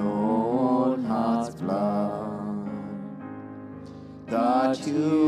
[0.00, 2.68] own heart's blood.
[4.26, 5.19] That human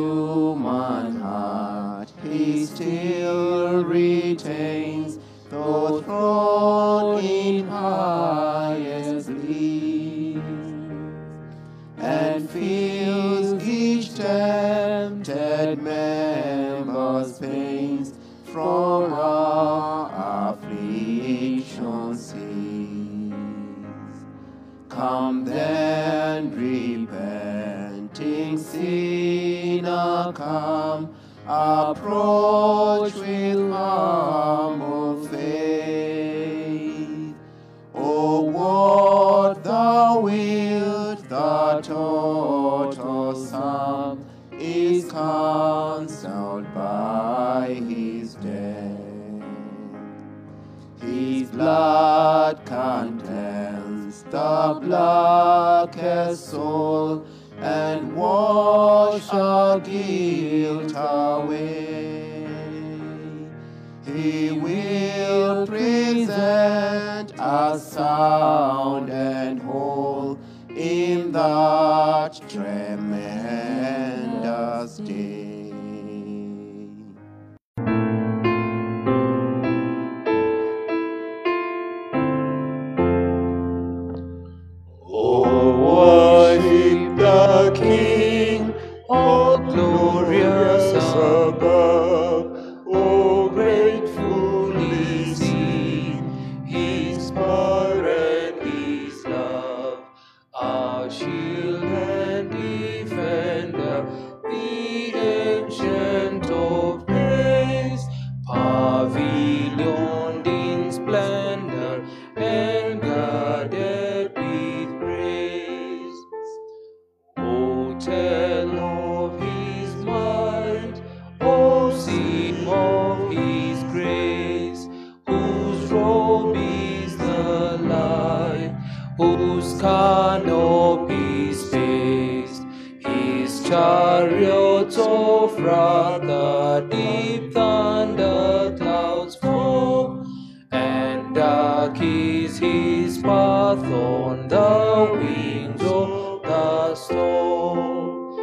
[146.93, 148.37] of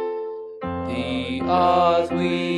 [0.88, 2.49] the earth with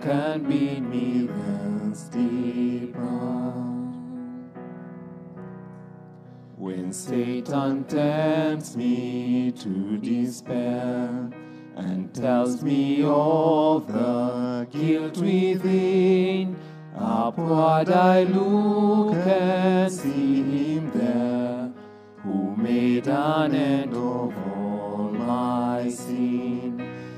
[0.00, 2.96] can beat me this deep.
[6.56, 11.30] When Satan tempts me to despair
[11.76, 16.56] and tells me all the guilt within,
[16.96, 21.72] upward I look and see him there
[22.22, 26.55] who made an end of all my sin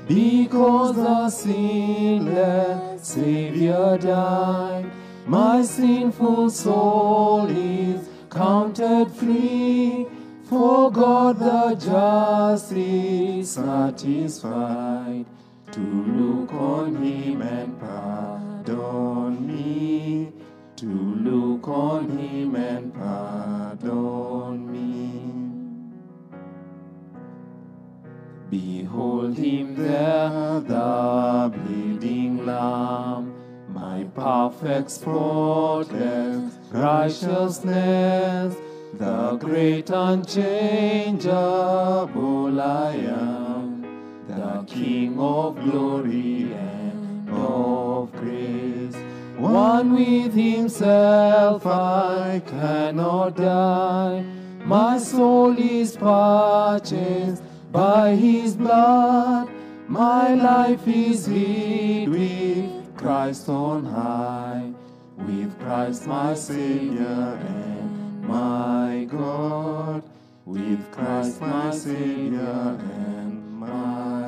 [0.09, 4.89] because the sinless Savior died.
[5.27, 10.07] My sinful soul is counted free,
[10.45, 15.27] for God the just is satisfied
[15.73, 20.31] to look on Him and pardon me,
[20.77, 25.38] to look on Him and pardon me.
[28.49, 33.35] Behold him there, the bleeding lamb,
[33.71, 38.55] my perfect spotless righteousness,
[38.93, 41.29] the great unchangeable
[42.59, 43.85] I am,
[44.27, 48.95] the King of glory and of grace.
[49.37, 54.23] One with himself I cannot die,
[54.65, 59.49] my soul is purchased by his blood,
[59.87, 64.71] my life is hid with Christ on high,
[65.17, 70.03] with Christ my Savior and my God,
[70.45, 74.18] with Christ my Savior and my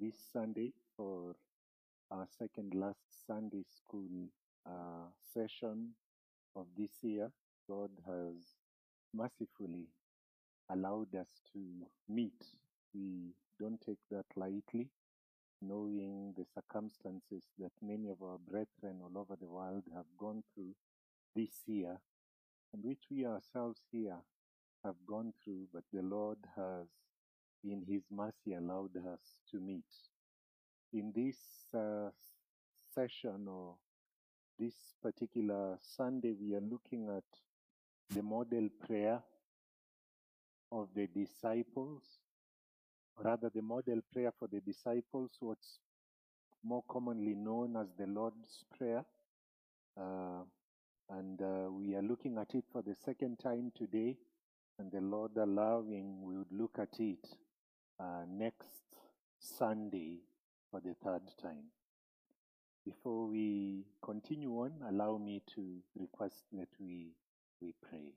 [0.00, 1.34] this Sunday for
[2.10, 4.28] our second last Sunday school
[4.66, 5.90] uh, session
[6.56, 7.30] of this year.
[7.68, 8.34] God has
[9.14, 9.86] mercifully
[10.70, 11.60] allowed us to
[12.08, 12.44] meet.
[12.94, 14.88] We don't take that lightly,
[15.62, 20.74] knowing the circumstances that many of our brethren all over the world have gone through
[21.34, 22.00] this year,
[22.72, 24.18] and which we ourselves here
[24.84, 26.86] have gone through, but the Lord has,
[27.64, 29.84] in His mercy, allowed us to meet.
[30.92, 31.36] In this
[31.74, 32.10] uh,
[32.94, 33.74] session or
[34.58, 37.24] this particular Sunday, we are looking at
[38.14, 39.20] the model prayer
[40.70, 42.02] of the disciples,
[43.22, 45.78] rather, the model prayer for the disciples, what's
[46.62, 49.04] more commonly known as the Lord's Prayer.
[50.00, 50.42] Uh,
[51.10, 54.16] and uh, we are looking at it for the second time today
[54.78, 57.24] and the Lord allowing, we would look at it
[58.00, 58.68] uh, next
[59.38, 60.18] Sunday
[60.70, 61.64] for the third time.
[62.84, 67.12] Before we continue on, allow me to request that we,
[67.60, 68.12] we pray.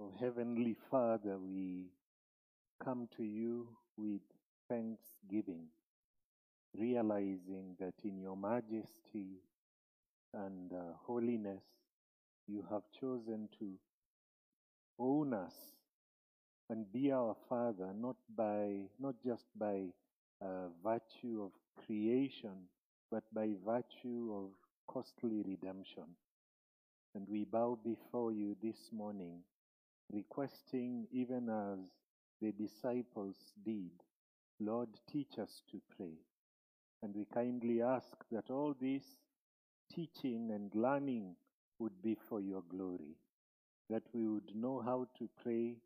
[0.00, 1.86] Oh, Heavenly Father, we
[2.82, 4.20] come to you with
[4.68, 5.66] thanksgiving,
[6.76, 9.40] realizing that in your majesty
[10.32, 11.64] and uh, holiness,
[12.46, 13.72] you have chosen to
[15.00, 15.54] own us
[16.70, 19.84] and be our father not by not just by
[20.42, 21.52] uh, virtue of
[21.84, 22.68] creation
[23.10, 24.50] but by virtue of
[24.86, 26.04] costly redemption.
[27.14, 29.40] And we bow before you this morning
[30.12, 31.90] requesting even as
[32.40, 33.90] the disciples did
[34.60, 36.14] lord teach us to pray.
[37.02, 39.04] And we kindly ask that all this
[39.94, 41.36] teaching and learning
[41.78, 43.16] would be for your glory,
[43.88, 45.76] that we would know how to pray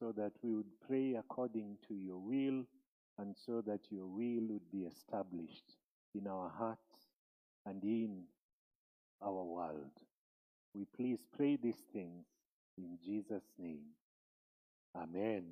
[0.00, 2.64] so that we would pray according to your will
[3.18, 5.76] and so that your will would be established
[6.14, 7.10] in our hearts
[7.66, 8.22] and in
[9.22, 9.90] our world.
[10.74, 12.24] We please pray these things
[12.78, 13.84] in Jesus' name.
[14.96, 15.44] Amen.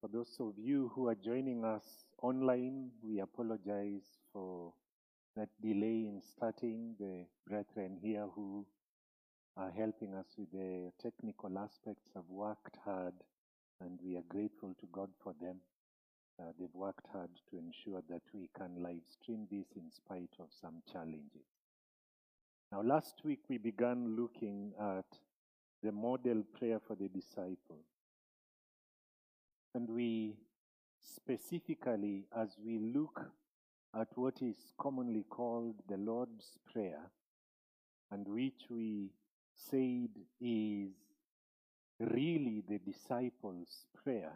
[0.00, 1.84] For those of you who are joining us
[2.22, 4.72] online, we apologize for
[5.36, 6.94] that delay in starting.
[6.98, 8.64] The brethren here who
[9.58, 13.14] are helping us with the technical aspects have worked hard,
[13.80, 15.56] and we are grateful to God for them.
[16.40, 20.46] Uh, they've worked hard to ensure that we can live stream this in spite of
[20.60, 21.48] some challenges.
[22.70, 25.18] Now, last week we began looking at
[25.82, 27.82] the model prayer for the disciple.
[29.74, 30.36] And we
[31.00, 33.20] specifically, as we look
[33.98, 37.10] at what is commonly called the Lord's Prayer,
[38.12, 39.10] and which we
[39.70, 40.10] said
[40.40, 40.92] is
[41.98, 44.32] really the disciples' prayer,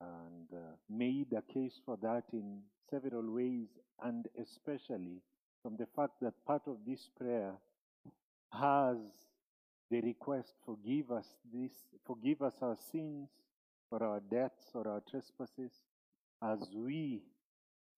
[0.00, 3.68] and uh, made a case for that in several ways,
[4.02, 5.22] and especially
[5.62, 7.54] from the fact that part of this prayer
[8.52, 8.96] has
[9.90, 11.72] the request forgive us this
[12.06, 13.28] forgive us our sins
[13.88, 15.72] for our debts or our trespasses,
[16.42, 17.22] as we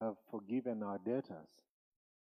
[0.01, 1.65] have forgiven our debtors.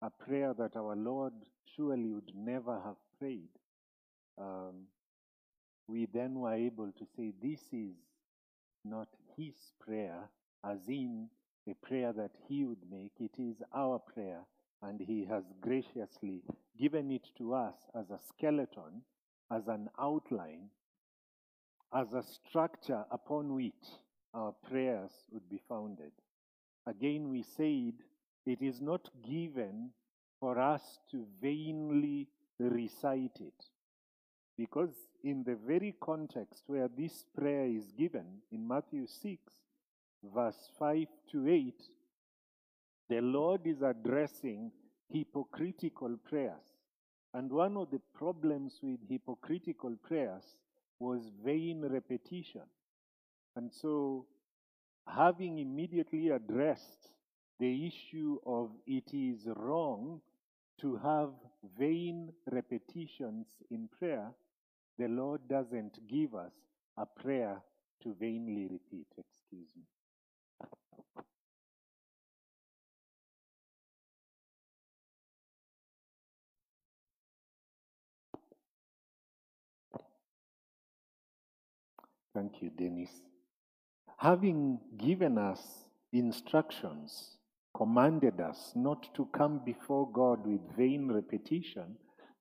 [0.01, 1.33] A prayer that our Lord
[1.75, 3.49] surely would never have prayed.
[4.41, 4.87] Um,
[5.87, 7.95] we then were able to say, This is
[8.83, 10.29] not his prayer,
[10.63, 11.29] as in
[11.69, 13.11] a prayer that he would make.
[13.19, 14.39] It is our prayer,
[14.81, 16.41] and he has graciously
[16.79, 19.03] given it to us as a skeleton,
[19.51, 20.69] as an outline,
[21.93, 23.73] as a structure upon which
[24.33, 26.11] our prayers would be founded.
[26.87, 27.93] Again, we said
[28.45, 29.91] it is not given
[30.39, 32.27] for us to vainly
[32.59, 33.65] recite it.
[34.61, 34.93] Because
[35.23, 39.39] in the very context where this prayer is given, in Matthew 6,
[40.35, 41.73] verse 5 to 8,
[43.09, 44.71] the Lord is addressing
[45.11, 46.61] hypocritical prayers.
[47.33, 50.43] And one of the problems with hypocritical prayers
[50.99, 52.69] was vain repetition.
[53.55, 54.27] And so,
[55.07, 57.07] having immediately addressed
[57.59, 60.21] the issue of it is wrong
[60.81, 61.31] to have
[61.79, 64.31] vain repetitions in prayer,
[65.01, 66.51] the Lord doesn't give us
[66.95, 67.59] a prayer
[68.03, 69.07] to vainly repeat.
[69.17, 69.81] Excuse me.
[82.35, 83.09] Thank you, Dennis.
[84.17, 85.59] Having given us
[86.13, 87.37] instructions,
[87.75, 91.95] commanded us not to come before God with vain repetition,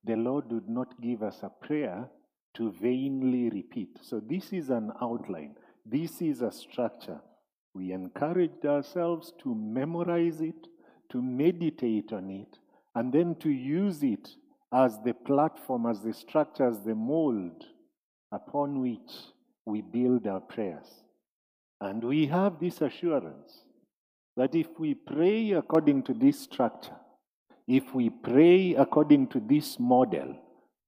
[0.04, 2.10] the Lord would not give us a prayer
[2.54, 3.98] to vainly repeat.
[4.02, 7.20] So, this is an outline, this is a structure.
[7.74, 10.66] We encouraged ourselves to memorize it,
[11.10, 12.58] to meditate on it,
[12.94, 14.28] and then to use it
[14.72, 17.64] as the platform, as the structure, as the mold
[18.32, 19.12] upon which
[19.64, 20.86] we build our prayers.
[21.80, 23.62] And we have this assurance
[24.36, 26.96] that if we pray according to this structure,
[27.66, 30.36] if we pray according to this model,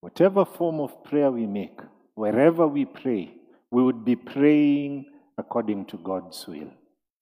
[0.02, 1.80] whatever form of prayer we make,
[2.16, 3.32] wherever we pray,
[3.70, 5.06] we would be praying
[5.38, 6.70] according to God's will.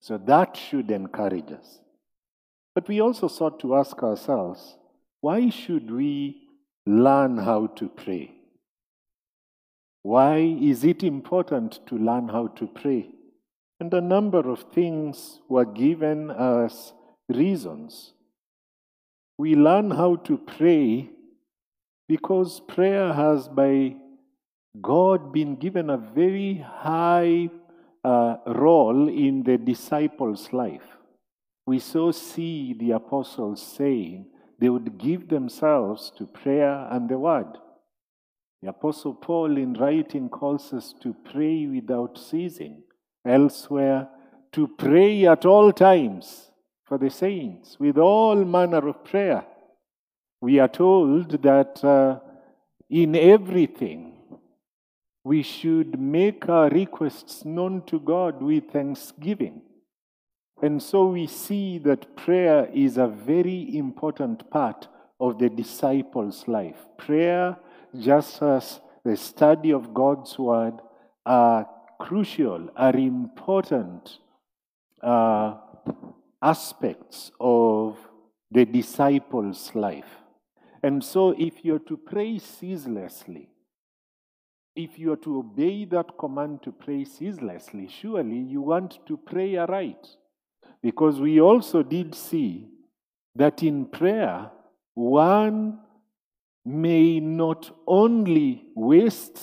[0.00, 1.78] So that should encourage us.
[2.74, 4.76] But we also sought to ask ourselves
[5.20, 6.48] why should we
[6.86, 8.32] learn how to pray?
[10.02, 13.10] Why is it important to learn how to pray?
[13.78, 16.94] And a number of things were given as
[17.28, 18.14] reasons.
[19.36, 21.10] We learn how to pray
[22.10, 23.94] because prayer has, by
[24.80, 27.48] God, been given a very high
[28.02, 30.88] uh, role in the disciples' life.
[31.68, 34.26] We so see the apostles saying
[34.58, 37.58] they would give themselves to prayer and the word.
[38.60, 42.82] The Apostle Paul, in writing, calls us to pray without ceasing.
[43.24, 44.08] Elsewhere,
[44.50, 46.50] to pray at all times
[46.86, 49.44] for the saints with all manner of prayer.
[50.40, 52.20] We are told that uh,
[52.88, 54.14] in everything
[55.22, 59.62] we should make our requests known to God with thanksgiving.
[60.62, 66.76] And so we see that prayer is a very important part of the disciples' life.
[66.96, 67.56] Prayer
[67.98, 70.80] just as the study of God's word
[71.26, 74.18] are crucial, are important
[75.02, 75.56] uh,
[76.40, 77.98] aspects of
[78.50, 80.19] the disciples' life.
[80.82, 83.50] And so, if you're to pray ceaselessly,
[84.74, 89.56] if you are to obey that command to pray ceaselessly, surely you want to pray
[89.56, 90.06] aright.
[90.82, 92.68] Because we also did see
[93.34, 94.50] that in prayer,
[94.94, 95.80] one
[96.64, 99.38] may not only waste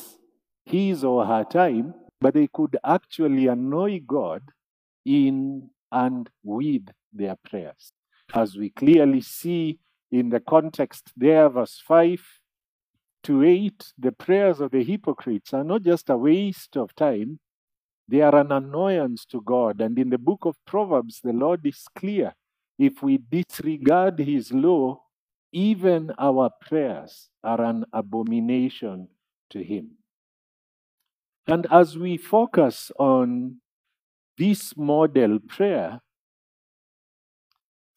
[0.65, 4.41] his or her time, but they could actually annoy God
[5.05, 7.91] in and with their prayers.
[8.33, 9.79] As we clearly see
[10.11, 12.21] in the context there, verse 5
[13.23, 17.39] to 8, the prayers of the hypocrites are not just a waste of time,
[18.07, 19.81] they are an annoyance to God.
[19.81, 22.35] And in the book of Proverbs, the Lord is clear.
[22.79, 25.01] If we disregard his law,
[25.51, 29.07] even our prayers are an abomination
[29.49, 29.91] to Him.
[31.47, 33.57] And as we focus on
[34.37, 36.01] this model prayer,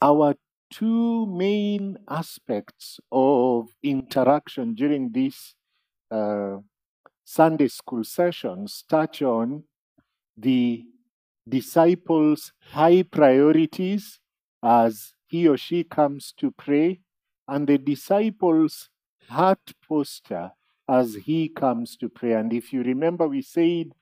[0.01, 0.35] our
[0.71, 5.55] two main aspects of interaction during these
[6.11, 6.59] uh,
[7.25, 9.65] Sunday school sessions touch on
[10.37, 10.85] the
[11.49, 14.21] disciples' high priorities
[14.63, 17.01] as he or she comes to pray
[17.49, 18.89] and the disciples'
[19.29, 20.53] heart posture
[20.89, 22.33] as he comes to pray.
[22.33, 23.93] And if you remember, we said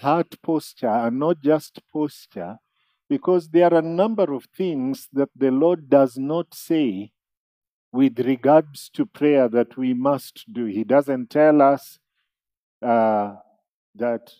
[0.00, 2.58] heart posture and not just posture
[3.08, 7.12] because there are a number of things that the Lord does not say
[7.92, 10.66] with regards to prayer that we must do.
[10.66, 11.98] He doesn't tell us
[12.82, 13.36] uh,
[13.94, 14.32] that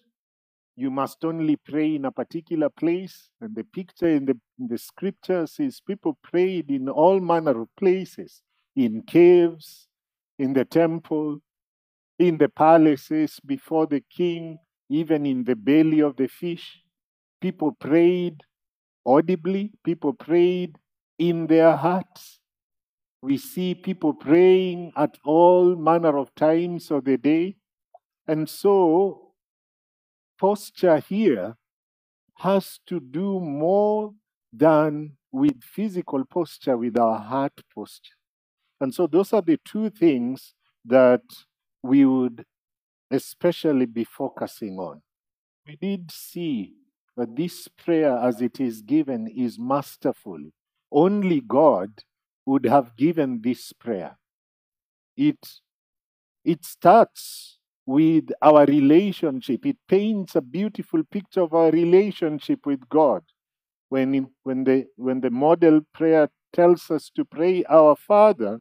[0.77, 3.31] you must only pray in a particular place.
[3.41, 7.69] And the picture in the, in the scriptures is people prayed in all manner of
[7.77, 8.43] places
[8.77, 9.89] in caves,
[10.39, 11.41] in the temple,
[12.19, 16.81] in the palaces, before the king, even in the belly of the fish.
[17.41, 18.41] People prayed
[19.09, 20.77] audibly, people prayed
[21.19, 22.39] in their hearts.
[23.23, 27.57] We see people praying at all manner of times of the day.
[28.27, 29.33] And so,
[30.39, 31.57] posture here
[32.37, 34.13] has to do more
[34.53, 38.15] than with physical posture, with our heart posture.
[38.81, 41.23] And so, those are the two things that
[41.83, 42.45] we would
[43.11, 45.01] especially be focusing on.
[45.67, 46.75] We did see
[47.19, 50.39] that this prayer, as it is given, is masterful.
[50.93, 51.91] Only God
[52.47, 54.17] would have given this prayer.
[55.17, 55.45] It,
[56.45, 59.67] it starts with our relationship.
[59.67, 63.25] It paints a beautiful picture of our relationship with God.
[63.89, 68.61] When, when, the, when the model prayer tells us to pray our Father,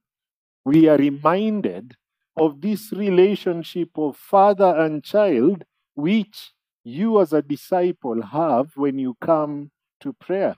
[0.65, 1.95] we are reminded
[2.35, 6.53] of this relationship of father and child, which
[6.87, 10.55] you as a disciple have when you come to prayer.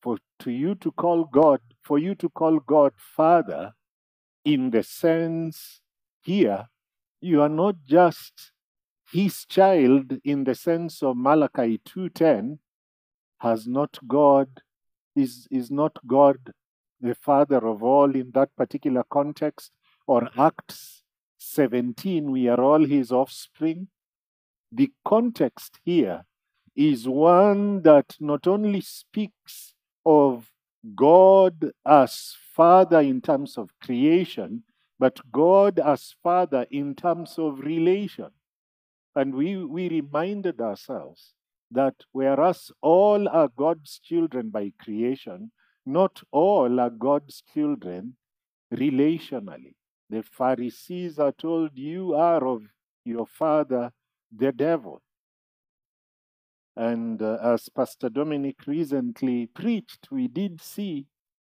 [0.00, 3.72] For to you to call God, for you to call God Father,
[4.44, 5.80] in the sense
[6.22, 6.68] here,
[7.20, 8.52] you are not just
[9.10, 12.58] his child in the sense of Malachi 2:10,
[13.38, 14.48] has not God
[15.16, 16.52] is, is not God
[17.00, 19.72] the father of all in that particular context,
[20.06, 21.02] or Acts
[21.38, 23.88] 17, we are all his offspring.
[24.76, 26.24] The context here
[26.74, 29.72] is one that not only speaks
[30.04, 30.50] of
[30.96, 34.64] God as Father in terms of creation,
[34.98, 38.30] but God as Father in terms of relation.
[39.14, 41.34] And we, we reminded ourselves
[41.70, 45.52] that whereas all are God's children by creation,
[45.86, 48.16] not all are God's children
[48.72, 49.74] relationally.
[50.10, 52.64] The Pharisees are told, You are of
[53.04, 53.92] your father,
[54.36, 55.02] the devil.
[56.76, 61.06] And uh, as Pastor Dominic recently preached, we did see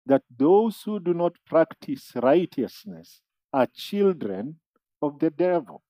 [0.04, 4.56] that those who do not practice righteousness are children
[5.02, 5.82] of the devil.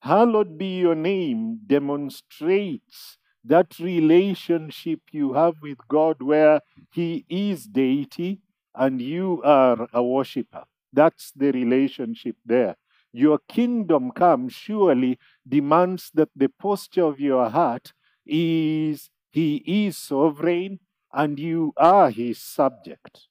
[0.00, 6.60] Hallowed be your name demonstrates that relationship you have with God where
[6.92, 8.40] He is deity
[8.74, 10.64] and you are a worshiper.
[10.92, 12.76] That's the relationship there.
[13.12, 17.92] Your kingdom come surely demands that the posture of your heart
[18.26, 20.80] is He is sovereign
[21.12, 23.28] and you are His subject.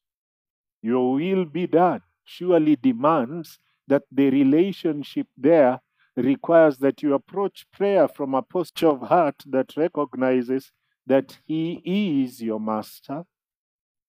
[0.81, 5.81] Your will be done surely demands that the relationship there
[6.15, 10.71] requires that you approach prayer from a posture of heart that recognizes
[11.05, 13.23] that He is your master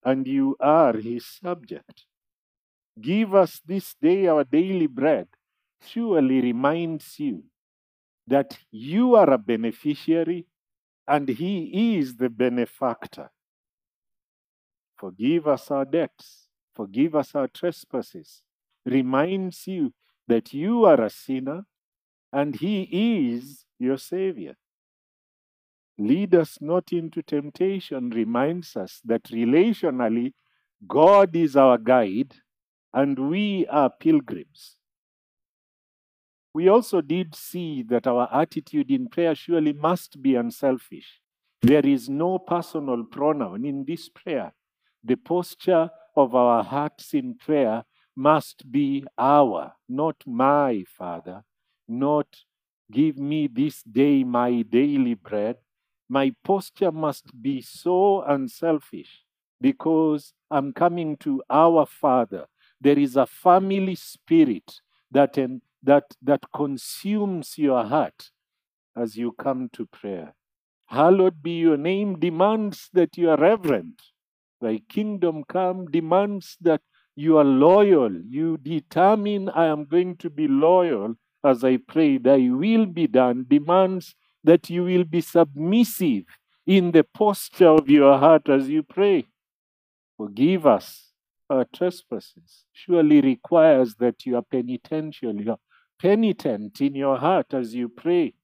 [0.02, 2.07] and you are His subject.
[2.98, 5.28] Give us this day our daily bread
[5.85, 7.45] surely reminds you
[8.27, 10.47] that you are a beneficiary
[11.07, 13.31] and He is the benefactor.
[14.97, 18.43] Forgive us our debts, forgive us our trespasses,
[18.85, 19.95] reminds you
[20.27, 21.64] that you are a sinner
[22.33, 24.57] and He is your Savior.
[25.99, 30.33] Lead us not into temptation reminds us that relationally,
[30.87, 32.35] God is our guide
[32.93, 34.78] and we are pilgrims.
[36.55, 41.21] We also did see that our attitude in prayer surely must be unselfish.
[41.63, 44.53] There is no personal pronoun in this prayer.
[45.05, 47.85] The posture of our hearts in prayer
[48.17, 51.45] must be our, not my, Father,
[51.87, 52.27] not
[52.91, 55.57] give me this day my daily bread.
[56.09, 59.23] My posture must be so unselfish
[59.61, 62.47] because I'm coming to our Father.
[62.81, 64.81] There is a family spirit
[65.11, 68.31] that, en- that, that consumes your heart
[68.94, 70.35] as you come to prayer.
[70.87, 74.03] Hallowed be your name demands that you are reverent.
[74.61, 76.83] Thy kingdom come demands that
[77.16, 78.12] you are loyal.
[78.12, 82.18] You determine, I am going to be loyal as I pray.
[82.18, 86.24] Thy will be done demands that you will be submissive
[86.66, 89.27] in the posture of your heart as you pray.
[90.16, 91.12] Forgive us
[91.48, 92.64] our trespasses.
[92.72, 95.59] Surely requires that you are penitential, you are
[95.99, 98.35] penitent in your heart as you pray.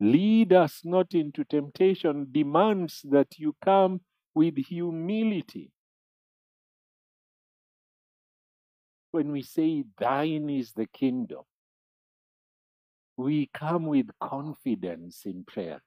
[0.00, 4.00] lead us not into temptation demands that you come
[4.34, 5.70] with humility.
[9.12, 11.42] When we say, Thine is the kingdom,
[13.16, 15.80] we come with confidence in prayer.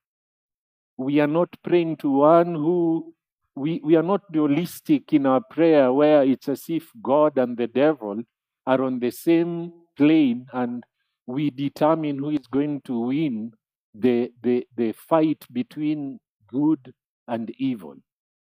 [0.96, 3.14] We are not praying to one who,
[3.54, 7.68] we, we are not dualistic in our prayer, where it's as if God and the
[7.68, 8.24] devil
[8.66, 10.84] are on the same plane and
[11.26, 13.52] we determine who is going to win
[13.94, 16.94] the, the, the fight between good
[17.28, 17.96] and evil.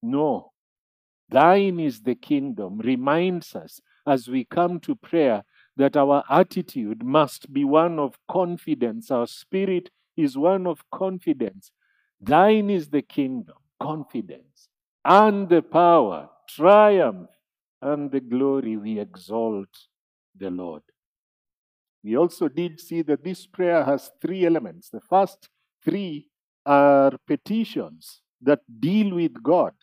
[0.01, 0.51] No.
[1.29, 5.43] Thine is the kingdom reminds us as we come to prayer
[5.77, 9.09] that our attitude must be one of confidence.
[9.11, 11.71] Our spirit is one of confidence.
[12.19, 14.67] Thine is the kingdom, confidence,
[15.03, 17.29] and the power, triumph,
[17.81, 18.77] and the glory.
[18.77, 19.69] We exalt
[20.37, 20.83] the Lord.
[22.03, 24.89] We also did see that this prayer has three elements.
[24.89, 25.49] The first
[25.83, 26.27] three
[26.65, 29.73] are petitions that deal with God.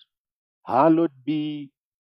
[0.67, 1.71] Hallowed be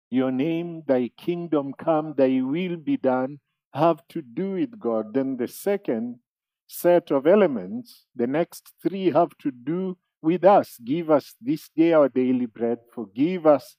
[0.10, 3.40] your name, thy kingdom come, thy will be done,
[3.74, 5.14] have to do with God.
[5.14, 6.20] Then the second
[6.68, 10.78] set of elements, the next three have to do with us.
[10.84, 13.76] Give us this day our daily bread, forgive us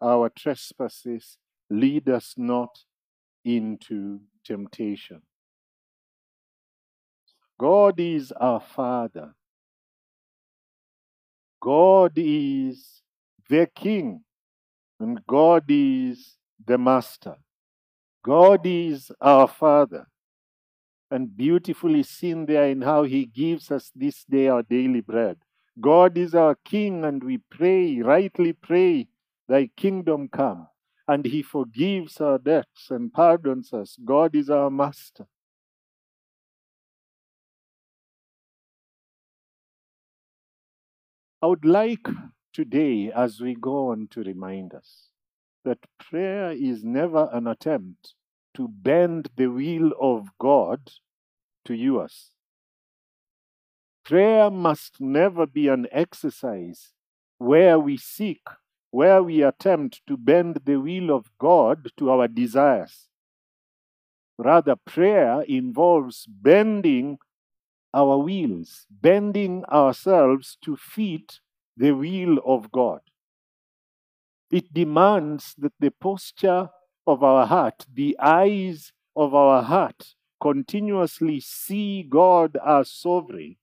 [0.00, 2.70] our trespasses, lead us not
[3.44, 5.22] into temptation.
[7.58, 9.34] God is our Father.
[11.60, 13.02] God is
[13.48, 14.22] the King,
[15.00, 17.36] and God is the Master.
[18.24, 20.06] God is our Father.
[21.10, 25.38] And beautifully seen there in how He gives us this day our daily bread.
[25.80, 29.08] God is our King, and we pray, rightly pray,
[29.48, 30.68] Thy kingdom come.
[31.08, 33.96] And He forgives our debts and pardons us.
[34.04, 35.26] God is our Master.
[41.40, 42.08] I would like
[42.52, 45.08] today, as we go on, to remind us
[45.64, 48.14] that prayer is never an attempt
[48.54, 50.90] to bend the will of God
[51.64, 52.32] to yours.
[54.04, 56.92] Prayer must never be an exercise
[57.38, 58.42] where we seek,
[58.90, 63.06] where we attempt to bend the will of God to our desires.
[64.38, 67.18] Rather, prayer involves bending
[67.94, 71.40] our wills, bending ourselves to fit
[71.76, 73.00] the will of God.
[74.50, 76.70] It demands that the posture
[77.06, 83.56] of our heart, the eyes of our heart, continuously see God as sovereign.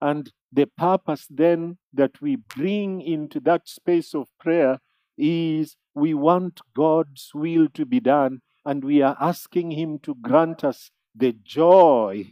[0.00, 4.78] And the purpose then that we bring into that space of prayer
[5.16, 10.62] is we want God's will to be done, and we are asking Him to grant
[10.62, 12.26] us the joy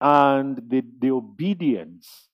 [0.00, 2.28] and the, the obedience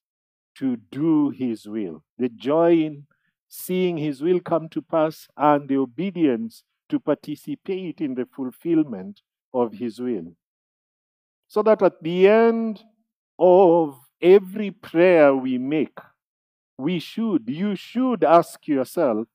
[0.56, 2.02] to do his will.
[2.18, 3.06] The joy in
[3.48, 9.20] seeing his will come to pass and the obedience to participate in the fulfillment
[9.54, 10.34] of his will.
[11.48, 12.82] So that at the end
[13.38, 15.98] of every prayer we make,
[16.78, 19.28] we should, you should ask yourself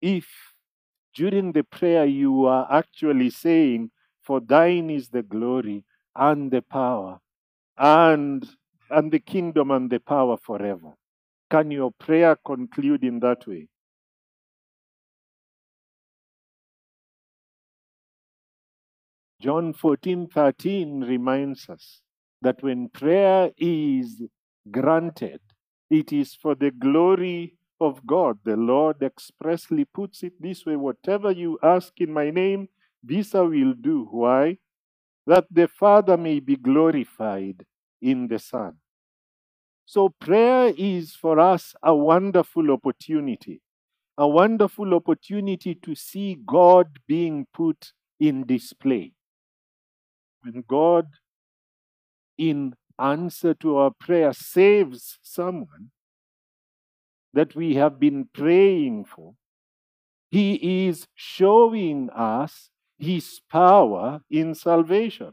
[0.00, 0.26] if
[1.14, 3.90] during the prayer you are actually saying,
[4.22, 7.20] For thine is the glory and the power
[7.76, 8.48] and
[8.90, 10.94] and the kingdom and the power forever.
[11.50, 13.68] Can your prayer conclude in that way?
[19.40, 22.00] John 14:13 reminds us
[22.42, 24.22] that when prayer is
[24.70, 25.40] granted,
[25.90, 28.38] it is for the glory of God.
[28.44, 32.68] The Lord expressly puts it this way whatever you ask in my name,
[33.02, 34.08] this I will do.
[34.10, 34.58] Why?
[35.26, 37.64] That the Father may be glorified
[38.00, 38.76] in the Son.
[39.86, 43.60] So, prayer is for us a wonderful opportunity,
[44.16, 49.12] a wonderful opportunity to see God being put in display.
[50.42, 51.08] When God,
[52.38, 55.90] in answer to our prayer, saves someone
[57.34, 59.34] that we have been praying for,
[60.30, 62.70] He is showing us
[63.02, 65.32] His power in salvation.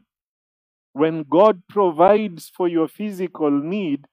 [0.93, 4.05] When God provides for your physical need,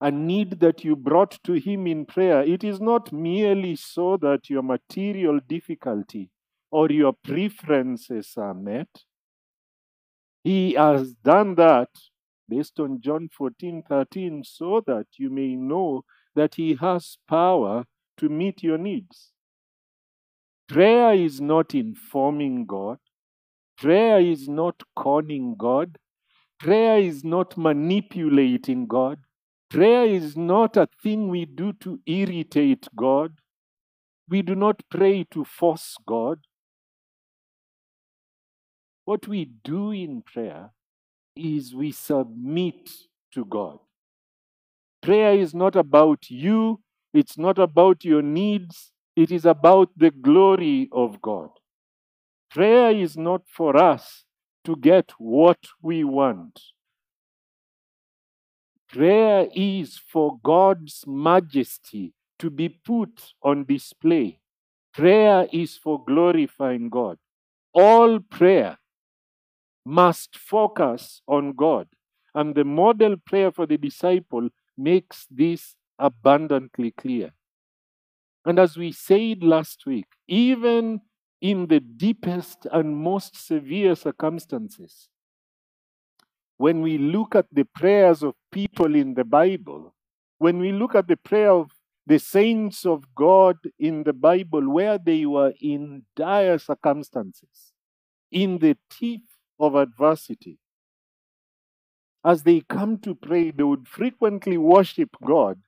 [0.00, 4.48] a need that you brought to Him in prayer, it is not merely so that
[4.48, 6.30] your material difficulty
[6.70, 8.88] or your preferences are met.
[10.42, 11.90] He has done that
[12.48, 17.84] based on John 14 13, so that you may know that He has power
[18.16, 19.31] to meet your needs.
[20.72, 22.98] Prayer is not informing God,
[23.76, 25.98] prayer is not conning God.
[26.62, 29.18] Prayer is not manipulating God.
[29.68, 33.32] Prayer is not a thing we do to irritate God.
[34.28, 36.38] We do not pray to force God.
[39.04, 40.70] What we do in prayer
[41.34, 42.92] is we submit
[43.34, 43.78] to God.
[45.02, 46.80] Prayer is not about you,
[47.12, 51.50] it's not about your needs, it is about the glory of God.
[52.50, 54.24] Prayer is not for us
[54.64, 56.60] to get what we want.
[58.88, 64.38] Prayer is for God's majesty to be put on display.
[64.92, 67.16] Prayer is for glorifying God.
[67.72, 68.78] All prayer
[69.84, 71.88] must focus on God.
[72.34, 77.32] And the model prayer for the disciple makes this abundantly clear.
[78.44, 81.00] And as we said last week, even
[81.40, 85.08] in the deepest and most severe circumstances,
[86.56, 89.94] when we look at the prayers of people in the Bible,
[90.38, 91.70] when we look at the prayer of
[92.06, 97.72] the saints of God in the Bible, where they were in dire circumstances,
[98.30, 100.58] in the teeth of adversity,
[102.24, 105.60] as they come to pray, they would frequently worship God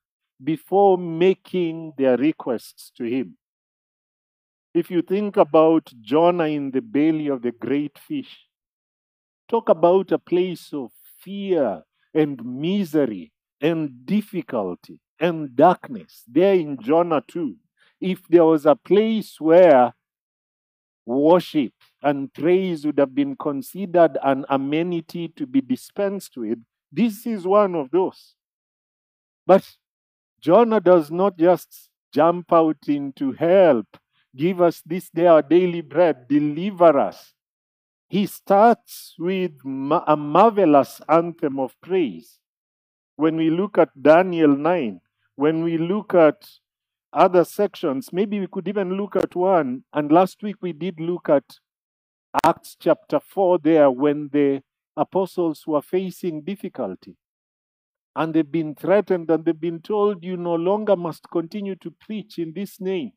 [0.42, 3.36] before making their requests to Him.
[4.74, 8.48] If you think about Jonah in the belly of the great fish,
[9.48, 16.22] talk about a place of fear and misery and difficulty and darkness.
[16.26, 17.54] There in Jonah 2,
[18.00, 19.94] if there was a place where
[21.06, 26.58] worship and praise would have been considered an amenity to be dispensed with,
[26.90, 28.34] this is one of those.
[29.46, 29.76] But
[30.44, 33.86] Jonah does not just jump out into help,
[34.36, 37.32] give us this day our daily bread, deliver us.
[38.08, 42.40] He starts with a marvelous anthem of praise.
[43.16, 45.00] When we look at Daniel 9,
[45.36, 46.46] when we look at
[47.10, 49.84] other sections, maybe we could even look at one.
[49.94, 51.44] And last week we did look at
[52.44, 54.62] Acts chapter 4 there when the
[54.94, 57.16] apostles were facing difficulty.
[58.16, 62.38] And they've been threatened and they've been told, you no longer must continue to preach
[62.38, 63.12] in this name.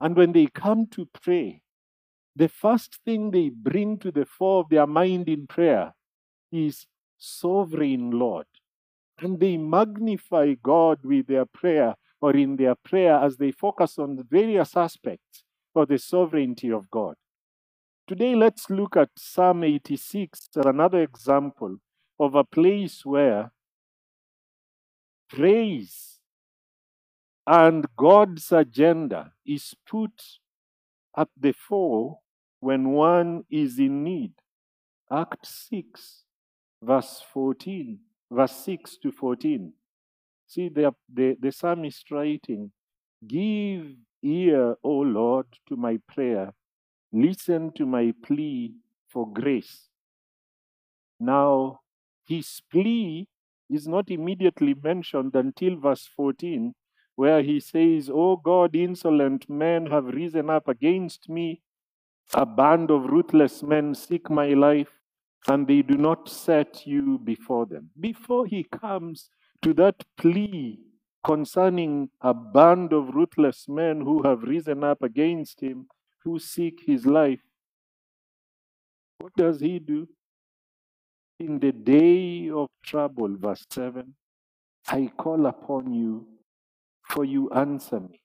[0.00, 1.62] And when they come to pray,
[2.36, 5.94] the first thing they bring to the fore of their mind in prayer
[6.52, 6.86] is
[7.16, 8.46] sovereign Lord.
[9.20, 14.14] And they magnify God with their prayer or in their prayer as they focus on
[14.14, 15.42] the various aspects
[15.74, 17.16] of the sovereignty of God.
[18.06, 21.78] Today, let's look at Psalm 86 as another example
[22.18, 23.50] of a place where
[25.28, 26.18] praise
[27.46, 30.22] and God's agenda is put
[31.16, 32.18] at the fore
[32.60, 34.32] when one is in need.
[35.10, 36.24] Act 6,
[36.82, 37.98] verse 14,
[38.30, 39.72] verse 6 to 14.
[40.46, 42.70] See, the, the, the psalmist writing,
[43.26, 46.52] Give ear, O Lord, to my prayer,
[47.12, 48.74] listen to my plea
[49.08, 49.88] for grace.
[51.18, 51.80] Now,
[52.26, 53.26] his plea
[53.70, 56.74] is not immediately mentioned until verse 14,
[57.16, 61.62] where he says, O God, insolent men have risen up against me.
[62.34, 65.00] A band of ruthless men seek my life,
[65.46, 67.90] and they do not set you before them.
[67.98, 69.30] Before he comes
[69.62, 70.78] to that plea
[71.24, 75.86] concerning a band of ruthless men who have risen up against him,
[76.24, 77.40] who seek his life,
[79.18, 80.08] what does he do?
[81.38, 84.14] In the day of trouble, verse 7,
[84.88, 86.26] I call upon you,
[87.02, 88.20] for you answer me.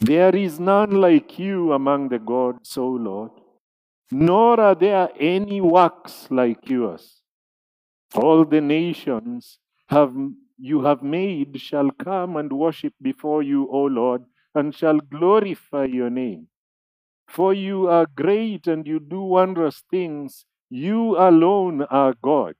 [0.00, 3.30] There is none like you among the gods, O Lord,
[4.10, 7.22] nor are there any works like yours.
[8.14, 9.58] All the nations
[9.88, 10.14] have
[10.58, 16.10] you have made shall come and worship before you, O Lord, and shall glorify your
[16.10, 16.48] name.
[17.26, 20.44] For you are great and you do wondrous things.
[20.70, 22.54] You alone are God.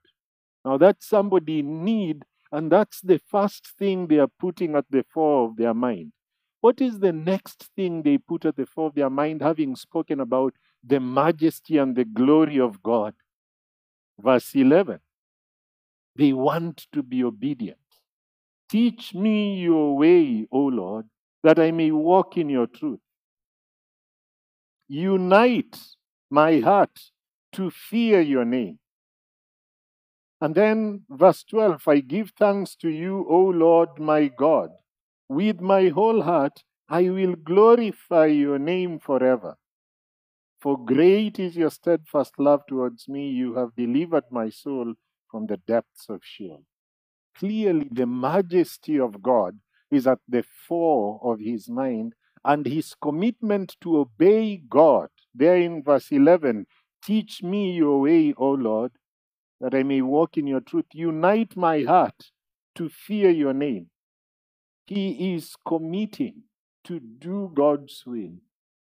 [0.64, 5.04] Now that's somebody in need, and that's the first thing they are putting at the
[5.12, 6.12] fore of their mind.
[6.61, 10.20] What is the next thing they put at the fore of their mind, having spoken
[10.20, 10.54] about
[10.84, 13.14] the majesty and the glory of God?
[14.18, 15.00] Verse 11.
[16.16, 17.78] They want to be obedient.
[18.68, 21.07] Teach me your way, O Lord,
[21.42, 23.00] that I may walk in your truth.
[24.88, 25.78] Unite
[26.30, 26.98] my heart
[27.57, 28.78] to fear your name.
[30.40, 34.70] And then, verse 12 I give thanks to you, O Lord my God.
[35.28, 39.57] With my whole heart, I will glorify your name forever.
[40.61, 43.30] For great is your steadfast love towards me.
[43.30, 44.94] You have delivered my soul
[45.30, 46.62] from the depths of Sheol.
[47.36, 49.59] Clearly, the majesty of God
[49.90, 55.09] is at the fore of his mind and his commitment to obey God.
[55.34, 56.66] There in verse 11,
[57.07, 58.92] teach me your way, O Lord,
[59.61, 60.86] that I may walk in your truth.
[60.92, 62.30] Unite my heart
[62.74, 63.88] to fear your name.
[64.86, 66.42] He is committing
[66.84, 68.34] to do God's will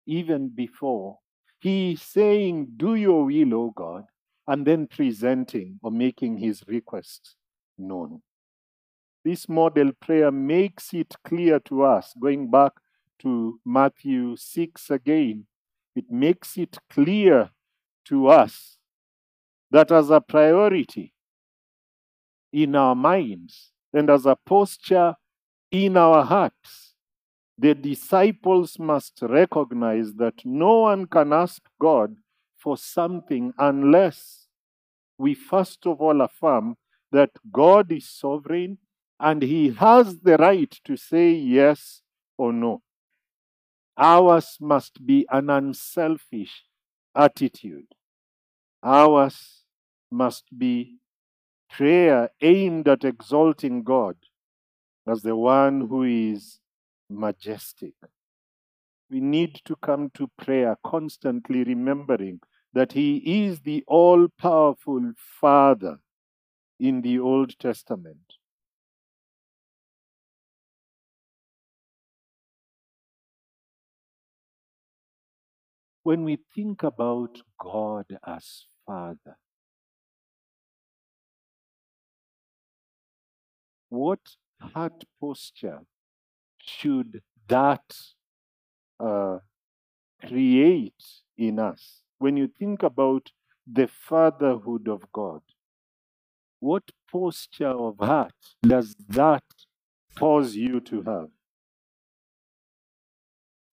[0.06, 1.18] even before
[1.60, 4.04] he is saying, Do your will, O God,
[4.46, 7.36] and then presenting or making his request
[7.76, 8.22] known.
[9.24, 12.72] This model prayer makes it clear to us, going back
[13.20, 15.46] to Matthew 6 again,
[15.94, 17.50] it makes it clear
[18.10, 18.76] to us
[19.70, 21.14] that as a priority
[22.52, 25.14] in our minds and as a posture
[25.70, 26.94] in our hearts,
[27.56, 32.16] the disciples must recognize that no one can ask God
[32.58, 34.48] for something unless
[35.16, 36.76] we first of all affirm
[37.12, 38.78] that God is sovereign
[39.20, 42.02] and he has the right to say yes
[42.36, 42.82] or no.
[43.96, 46.64] Ours must be an unselfish
[47.14, 47.86] attitude.
[48.82, 49.64] Ours
[50.10, 50.98] must be
[51.70, 54.16] prayer aimed at exalting God
[55.06, 56.60] as the one who is
[57.08, 57.94] majestic.
[59.10, 62.40] We need to come to prayer constantly remembering
[62.72, 65.98] that He is the all powerful Father
[66.78, 68.34] in the Old Testament.
[76.02, 79.36] When we think about God as Father,
[83.90, 84.20] what
[84.60, 85.80] heart posture
[86.60, 87.84] should that
[88.98, 89.38] uh,
[90.26, 91.04] create
[91.36, 92.02] in us?
[92.18, 93.30] When you think about
[93.70, 95.42] the fatherhood of God,
[96.60, 99.44] what posture of heart does that
[100.18, 101.28] cause you to have?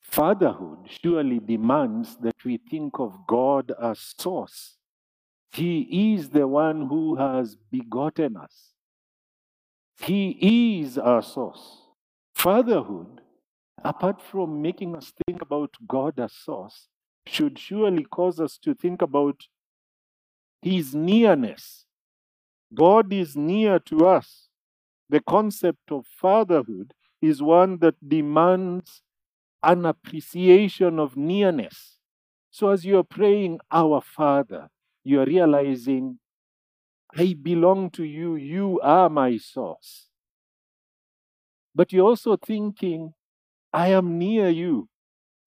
[0.09, 4.77] Fatherhood surely demands that we think of God as source.
[5.51, 8.73] He is the one who has begotten us.
[9.99, 11.81] He is our source.
[12.33, 13.21] Fatherhood,
[13.83, 16.87] apart from making us think about God as source,
[17.25, 19.47] should surely cause us to think about
[20.61, 21.85] His nearness.
[22.73, 24.47] God is near to us.
[25.09, 29.01] The concept of fatherhood is one that demands
[29.68, 31.97] an appreciation of nearness.
[32.49, 34.70] So, as you're praying, Our Father,
[35.03, 36.20] you're realizing,
[37.15, 40.07] I belong to you, you are my source.
[41.76, 43.13] But you're also thinking,
[43.74, 44.88] I am near you.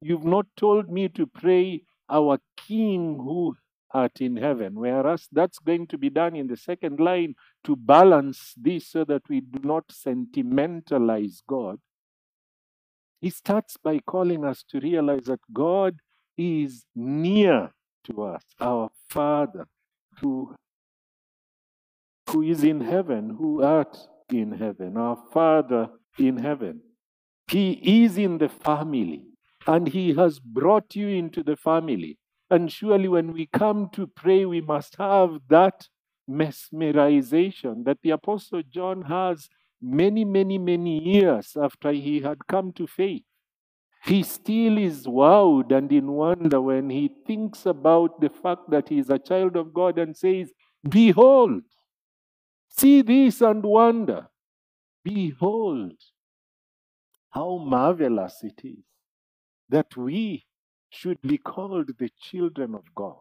[0.02, 3.56] You've not told me to pray, Our King who
[3.92, 8.54] art in heaven, whereas that's going to be done in the second line to balance
[8.56, 11.80] this so that we do not sentimentalize God.
[13.20, 15.96] He starts by calling us to realize that God
[16.38, 17.70] is near
[18.04, 19.66] to us, our Father,
[20.20, 20.54] who,
[22.30, 23.96] who is in heaven, who art
[24.30, 26.80] in heaven, our Father in heaven.
[27.48, 29.24] He is in the family,
[29.66, 32.16] and He has brought you into the family.
[32.50, 35.88] And surely, when we come to pray, we must have that
[36.28, 39.48] mesmerization that the Apostle John has
[39.82, 43.22] many, many, many years after he had come to faith.
[44.04, 48.98] He still is wowed and in wonder when he thinks about the fact that he
[48.98, 50.52] is a child of God and says,
[50.88, 51.62] Behold,
[52.68, 54.28] see this and wonder.
[55.04, 55.92] Behold,
[57.30, 58.84] how marvelous it is
[59.68, 60.46] that we
[60.90, 63.20] should be called the children of God.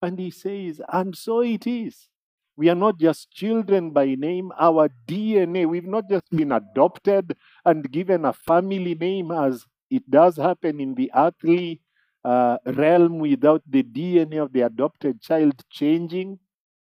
[0.00, 2.08] And he says, and so it is.
[2.56, 7.90] We are not just children by name, our DNA, we've not just been adopted and
[7.90, 11.80] given a family name as it does happen in the earthly
[12.24, 16.38] uh, realm without the DNA of the adopted child changing.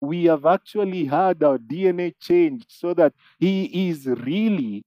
[0.00, 4.84] We have actually had our DNA changed so that he is really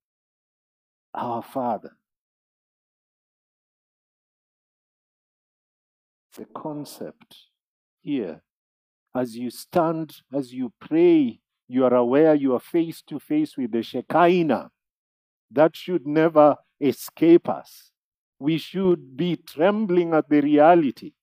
[1.14, 1.98] our father.
[6.38, 7.36] The concept
[8.02, 8.42] here
[9.16, 13.72] as you stand, as you pray, you are aware you are face to face with
[13.72, 14.72] the Shekinah.
[15.52, 17.92] That should never escape us.
[18.40, 21.14] We should be trembling at the reality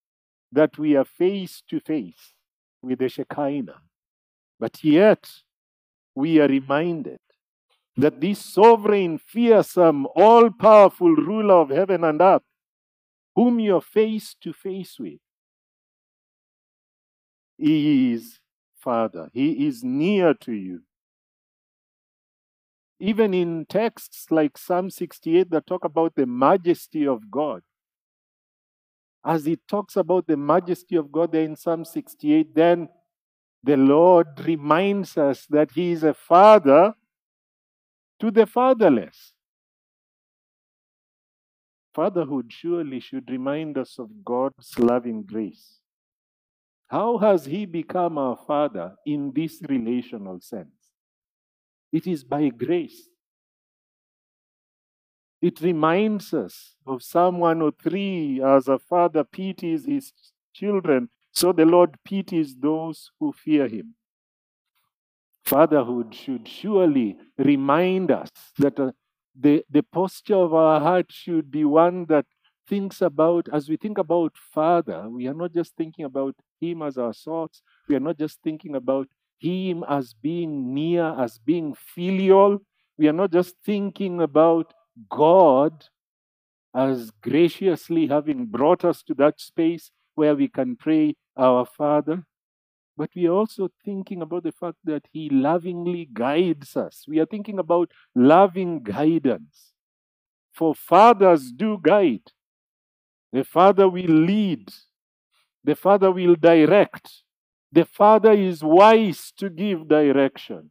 [0.53, 2.35] that we are face to face
[2.83, 3.81] with the Shekinah.
[4.61, 5.29] But yet,
[6.15, 7.21] we are reminded
[7.97, 12.43] that this sovereign, fearsome, all powerful ruler of heaven and earth,
[13.35, 15.19] whom you're face to face with,
[17.59, 18.39] He is
[18.79, 19.29] Father.
[19.33, 20.83] He is near to you.
[23.01, 27.63] Even in texts like Psalm 68 that talk about the majesty of God,
[29.25, 32.89] as it talks about the majesty of God there in Psalm 68, then
[33.63, 36.95] the Lord reminds us that He is a Father
[38.21, 39.33] to the fatherless.
[41.95, 45.78] Fatherhood surely should remind us of God's loving grace.
[46.89, 50.73] How has He become our Father in this relational sense?
[51.93, 53.09] It is by grace.
[55.41, 60.13] It reminds us of Psalm 103 as a father pities his
[60.53, 63.95] children, so the Lord pities those who fear Him.
[65.45, 68.29] Fatherhood should surely remind us
[68.59, 68.91] that uh,
[69.39, 72.27] the, the posture of our heart should be one that
[72.69, 76.99] thinks about, as we think about Father, we are not just thinking about Him as
[76.99, 79.09] our source, we are not just thinking about
[79.39, 82.59] Him as being near, as being filial.
[82.99, 84.75] We are not just thinking about
[85.09, 85.85] God
[86.75, 92.25] as graciously having brought us to that space where we can pray, Our Father.
[92.97, 97.05] But we are also thinking about the fact that He lovingly guides us.
[97.07, 99.73] We are thinking about loving guidance.
[100.53, 102.33] For fathers do guide,
[103.33, 104.73] the Father will lead,
[105.65, 107.23] the Father will direct,
[107.71, 110.71] the Father is wise to give direction.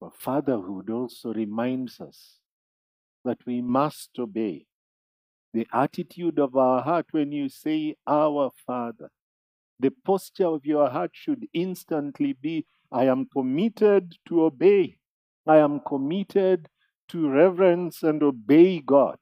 [0.00, 2.38] But fatherhood also reminds us
[3.22, 4.64] that we must obey
[5.52, 9.10] the attitude of our heart when you say, Our Father.
[9.78, 14.96] The posture of your heart should instantly be, I am committed to obey.
[15.50, 16.68] I am committed
[17.08, 19.18] to reverence and obey God.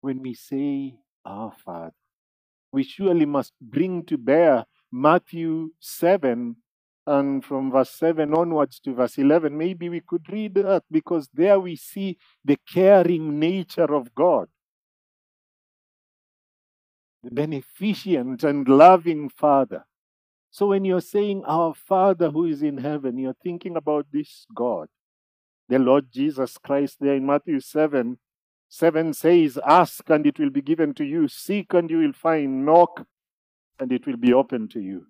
[0.00, 0.94] When we say,
[1.24, 1.96] Our Father,
[2.70, 6.54] we surely must bring to bear Matthew 7
[7.08, 11.58] and from verse 7 onwards to verse 11, maybe we could read that because there
[11.58, 14.46] we see the caring nature of God,
[17.24, 19.84] the beneficent and loving Father.
[20.50, 24.88] So when you're saying, Our Father who is in heaven, you're thinking about this God.
[25.68, 28.18] The Lord Jesus Christ, there in Matthew 7,
[28.68, 32.64] 7 says, Ask and it will be given to you, seek and you will find,
[32.64, 33.06] knock
[33.78, 35.06] and it will be open to you.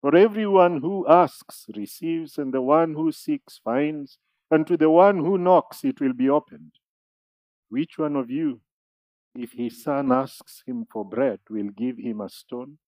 [0.00, 4.18] For everyone who asks receives, and the one who seeks finds,
[4.50, 6.72] and to the one who knocks it will be opened.
[7.68, 8.60] Which one of you,
[9.34, 12.78] if his son asks him for bread, will give him a stone?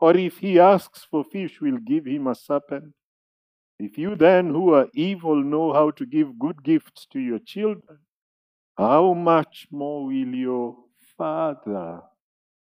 [0.00, 2.94] Or if he asks for fish, we'll give him a serpent?
[3.78, 7.98] If you then, who are evil, know how to give good gifts to your children,
[8.76, 10.76] how much more will your
[11.16, 12.00] Father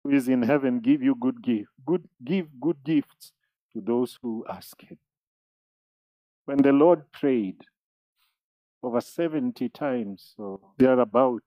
[0.03, 3.33] who is in heaven give you good gift, good give good gifts
[3.72, 4.99] to those who ask him.
[6.47, 7.62] When the Lord prayed
[8.83, 11.43] over 70 times or thereabout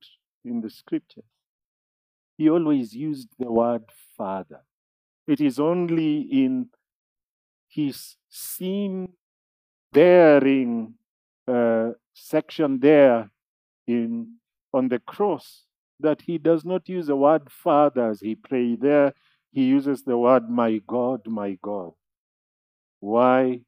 [0.46, 1.24] in the scriptures,
[2.38, 3.84] he always used the word
[4.16, 4.62] Father.
[5.28, 6.70] It is only in
[7.68, 9.14] his sin
[9.94, 10.96] bearing
[11.48, 13.30] uh, section there
[13.88, 14.36] in
[14.74, 15.66] on the cross
[16.00, 18.82] that he does not use the word Father as he prayed.
[18.82, 19.14] There
[19.52, 21.92] he uses the word My God, my God.
[23.00, 23.62] Why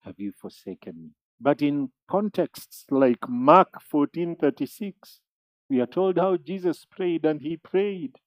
[0.00, 1.10] have you forsaken me?
[1.40, 5.20] But in contexts like Mark 14:36,
[5.68, 8.18] we are told how Jesus prayed, and he prayed,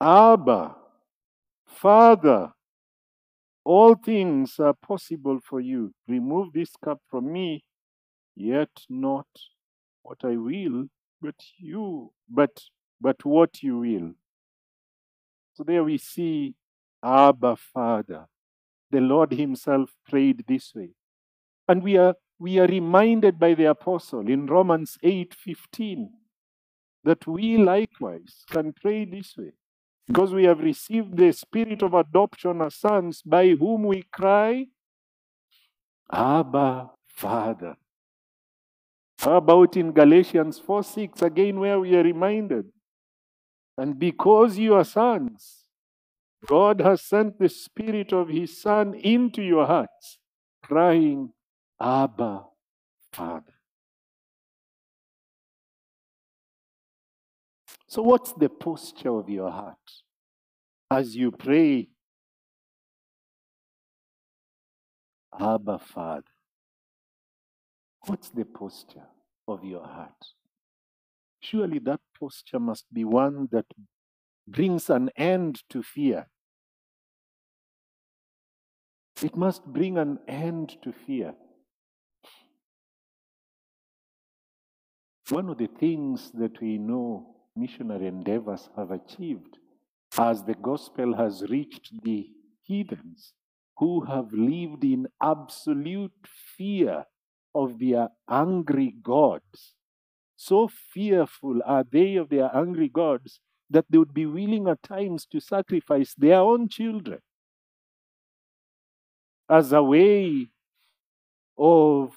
[0.00, 0.76] Abba,
[1.66, 2.52] Father,
[3.64, 5.92] all things are possible for you.
[6.08, 7.64] Remove this cup from me,
[8.36, 9.26] yet not
[10.02, 10.86] what I will,
[11.20, 12.62] but you, but
[13.00, 14.12] but what you will.
[15.54, 16.54] So there we see
[17.02, 18.26] Abba, Father.
[18.90, 20.90] The Lord Himself prayed this way.
[21.68, 26.10] And we are we are reminded by the apostle in Romans 8:15
[27.04, 29.52] that we likewise can pray this way
[30.06, 34.66] because we have received the spirit of adoption as sons by whom we cry
[36.12, 37.76] Abba Father.
[39.18, 42.66] How about in Galatians 4 6, again, where we are reminded,
[43.76, 45.64] and because you are sons,
[46.46, 50.18] God has sent the Spirit of His Son into your hearts,
[50.62, 51.30] crying,
[51.80, 52.44] Abba,
[53.12, 53.55] Father.
[57.88, 59.76] So, what's the posture of your heart
[60.90, 61.88] as you pray,
[65.38, 66.22] Abba, Father?
[68.06, 69.06] What's the posture
[69.48, 70.14] of your heart?
[71.46, 73.66] surely that posture must be one that
[74.48, 76.26] brings an end to fear.
[79.22, 81.34] It must bring an end to fear.
[85.30, 89.58] One of the things that we know missionary endeavors have achieved
[90.18, 92.30] as the gospel has reached the
[92.62, 93.32] heathens
[93.78, 97.04] who have lived in absolute fear
[97.54, 99.74] of their angry gods.
[100.36, 103.40] So fearful are they of their angry gods
[103.70, 107.20] that they would be willing at times to sacrifice their own children
[109.48, 110.48] as a way
[111.58, 112.16] of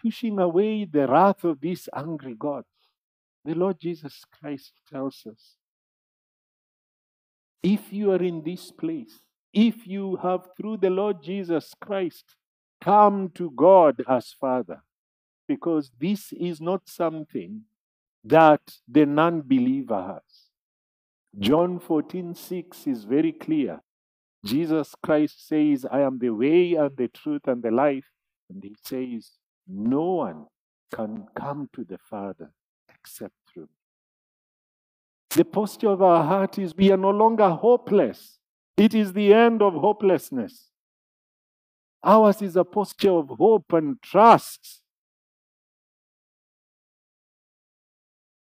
[0.00, 2.66] pushing away the wrath of these angry gods.
[3.46, 5.54] The Lord Jesus Christ tells us
[7.62, 9.20] if you are in this place,
[9.52, 12.24] if you have through the Lord Jesus Christ
[12.82, 14.82] come to God as Father,
[15.46, 17.62] because this is not something
[18.24, 20.50] that the non believer has.
[21.38, 23.80] John 14 6 is very clear.
[24.44, 28.10] Jesus Christ says, I am the way and the truth and the life.
[28.50, 29.30] And he says,
[29.68, 30.46] No one
[30.92, 32.50] can come to the Father
[33.08, 33.68] through me.
[35.30, 38.38] The posture of our heart is we are no longer hopeless.
[38.76, 40.70] It is the end of hopelessness.
[42.02, 44.82] Ours is a posture of hope and trust.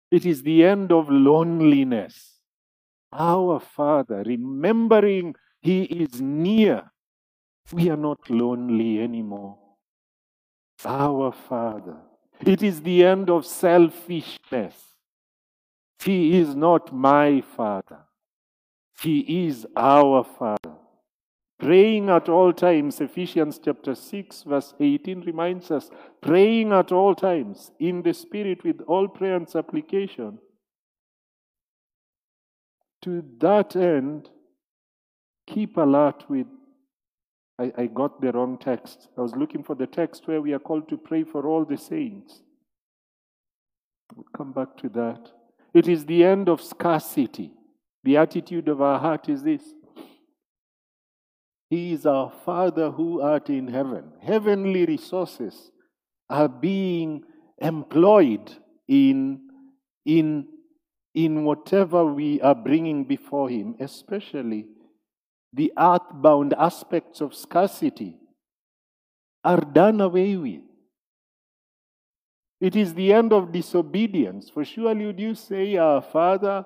[0.10, 2.40] It is the end of loneliness.
[3.14, 6.92] Our Father, remembering He is near,
[7.72, 9.58] we are not lonely anymore.
[10.84, 11.98] Our Father.
[12.46, 14.76] It is the end of selfishness.
[16.04, 18.00] He is not my Father.
[19.00, 20.76] He is our Father.
[21.60, 27.70] Praying at all times, Ephesians chapter 6, verse 18 reminds us praying at all times
[27.80, 30.40] in the Spirit with all prayer and supplication.
[33.04, 34.32] To that end,
[35.46, 36.48] keep alert with.
[37.62, 39.10] I, I got the wrong text.
[39.16, 41.78] I was looking for the text where we are called to pray for all the
[41.78, 42.42] saints.
[44.16, 45.30] We'll come back to that.
[45.74, 47.52] It is the end of scarcity.
[48.04, 49.62] The attitude of our heart is this
[51.70, 54.12] He is our Father who art in heaven.
[54.22, 55.70] Heavenly resources
[56.30, 57.24] are being
[57.62, 58.52] employed
[58.88, 59.40] in,
[60.06, 60.48] in,
[61.14, 64.66] in whatever we are bringing before Him, especially
[65.54, 68.18] the earthbound aspects of scarcity
[69.44, 70.62] are done away with.
[72.60, 74.50] It is the end of disobedience.
[74.50, 76.66] For surely would you say, Our Father,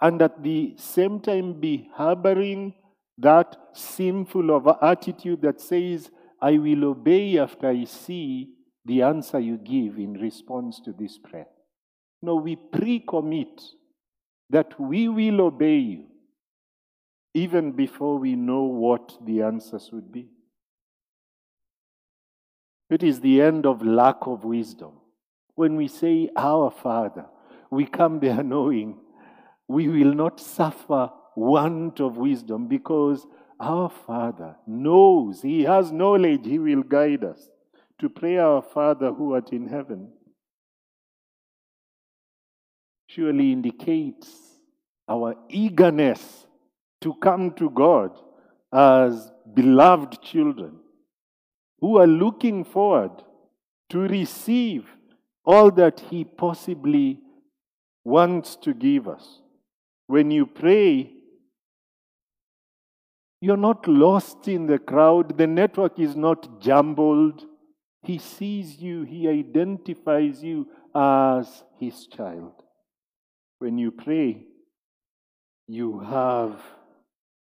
[0.00, 2.74] and at the same time be harboring
[3.18, 6.10] that sinful attitude that says,
[6.40, 8.50] I will obey after I see
[8.84, 11.46] the answer you give in response to this prayer.
[12.20, 13.62] No, we pre commit
[14.50, 16.04] that we will obey you
[17.34, 20.28] even before we know what the answers would be.
[22.90, 24.92] It is the end of lack of wisdom.
[25.54, 27.26] When we say, Our Father,
[27.70, 28.98] we come there knowing
[29.66, 33.26] we will not suffer want of wisdom because
[33.58, 37.48] our Father knows, He has knowledge, He will guide us
[37.98, 40.12] to pray, Our Father who art in heaven.
[43.06, 44.28] Surely indicates
[45.08, 46.46] our eagerness
[47.02, 48.18] to come to God
[48.72, 50.78] as beloved children
[51.80, 53.22] who are looking forward
[53.90, 54.86] to receive
[55.44, 57.20] all that He possibly
[58.04, 59.40] wants to give us.
[60.06, 61.10] When you pray,
[63.40, 67.44] you're not lost in the crowd, the network is not jumbled.
[68.02, 72.62] He sees you, He identifies you as His child.
[73.58, 74.46] When you pray,
[75.66, 76.60] you have,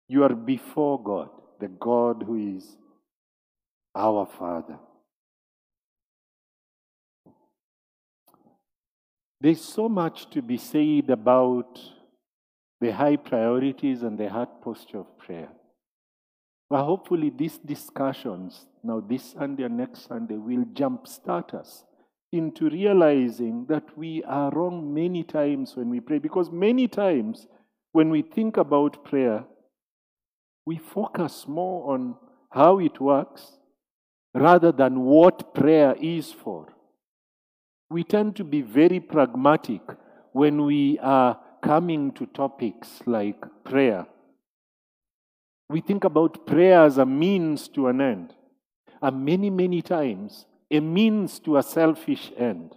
[0.07, 1.29] you are before God,
[1.59, 2.77] the God who is
[3.95, 4.77] our Father.
[9.39, 11.79] There's so much to be said about
[12.79, 15.49] the high priorities and the heart posture of prayer.
[16.69, 21.83] But hopefully, these discussions, now this Sunday and next Sunday, will jumpstart us
[22.31, 26.17] into realizing that we are wrong many times when we pray.
[26.17, 27.45] Because many times
[27.91, 29.45] when we think about prayer,
[30.65, 32.15] we focus more on
[32.49, 33.51] how it works
[34.33, 36.73] rather than what prayer is for.
[37.89, 39.81] We tend to be very pragmatic
[40.31, 44.07] when we are coming to topics like prayer.
[45.69, 48.33] We think about prayer as a means to an end,
[49.01, 52.75] and many, many times, a means to a selfish end.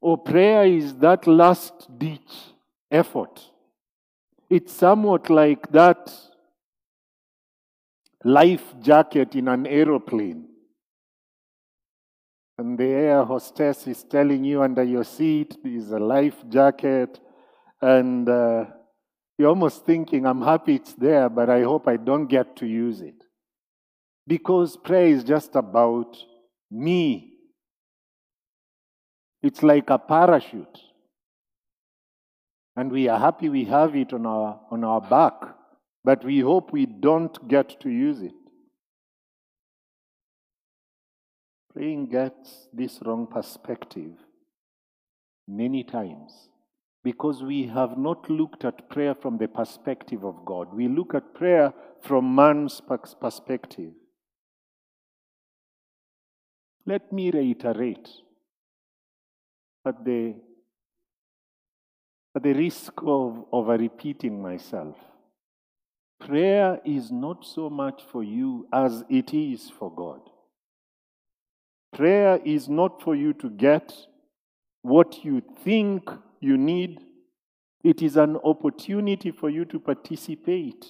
[0.00, 2.54] Or prayer is that last ditch
[2.90, 3.50] effort.
[4.50, 6.10] It's somewhat like that
[8.24, 10.46] life jacket in an aeroplane.
[12.56, 17.20] And the air hostess is telling you under your seat is a life jacket.
[17.80, 18.64] And uh,
[19.36, 23.00] you're almost thinking, I'm happy it's there, but I hope I don't get to use
[23.00, 23.22] it.
[24.26, 26.16] Because prayer is just about
[26.70, 27.34] me.
[29.42, 30.80] It's like a parachute.
[32.78, 35.32] And we are happy we have it on our, on our back,
[36.04, 38.36] but we hope we don't get to use it.
[41.72, 44.12] Praying gets this wrong perspective
[45.48, 46.50] many times
[47.02, 50.72] because we have not looked at prayer from the perspective of God.
[50.72, 52.80] We look at prayer from man's
[53.20, 53.90] perspective.
[56.86, 58.08] Let me reiterate
[59.84, 60.36] at the,
[62.34, 64.96] at the risk of over repeating myself.
[66.20, 70.20] Prayer is not so much for you as it is for God.
[71.92, 73.92] Prayer is not for you to get
[74.82, 76.08] what you think
[76.40, 77.00] you need.
[77.82, 80.86] It is an opportunity for you to participate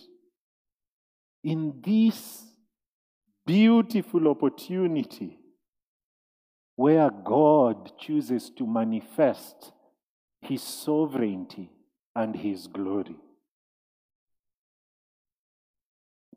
[1.45, 2.45] in this
[3.47, 5.39] beautiful opportunity
[6.77, 9.73] where God chooses to manifest
[10.49, 11.71] His sovereignty
[12.17, 13.17] and His glory.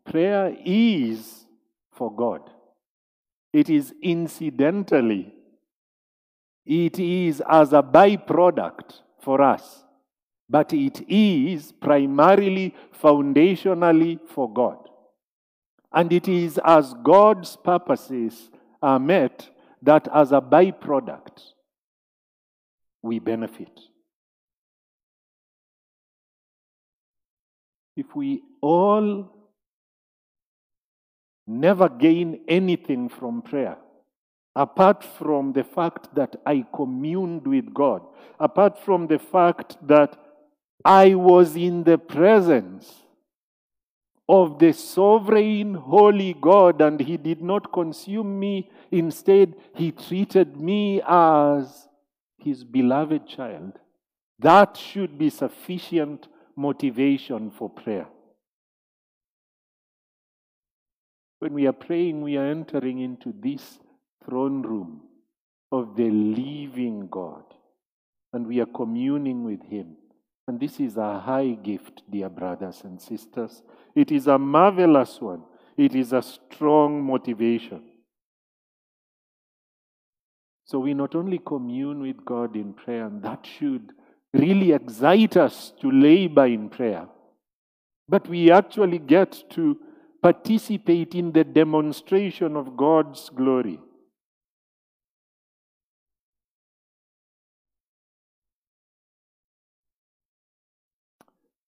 [0.04, 1.46] Prayer is
[1.92, 2.50] for God.
[3.54, 5.34] It is incidentally,
[6.66, 9.84] it is as a byproduct for us,
[10.50, 14.78] but it is primarily, foundationally for God.
[15.94, 18.50] And it is as God's purposes
[18.82, 19.50] are met
[19.82, 21.42] that as a byproduct,
[23.02, 23.80] we benefit.
[27.96, 29.30] If we all
[31.48, 33.78] never gain anything from prayer,
[34.56, 38.04] apart from the fact that I communed with God,
[38.40, 40.18] apart from the fact that
[40.84, 43.02] I was in the presence
[44.28, 48.70] of the sovereign, holy God, and He did not consume me.
[48.90, 51.90] Instead, He treated me as
[52.38, 53.74] His beloved child.
[54.40, 58.08] That should be sufficient motivation for prayer.
[61.40, 63.80] When we are praying, we are entering into this
[64.24, 65.02] throne room
[65.72, 67.44] of the living God,
[68.34, 69.96] and we are communing with Him.
[70.48, 73.64] And this is a high gift, dear brothers and sisters.
[73.96, 75.44] It is a marvelous one.
[75.78, 77.84] It is a strong motivation.
[80.66, 83.94] So we not only commune with God in prayer, and that should
[84.34, 87.08] really excite us to labor in prayer,
[88.08, 89.78] but we actually get to
[90.22, 93.80] participate in the demonstration of God's glory.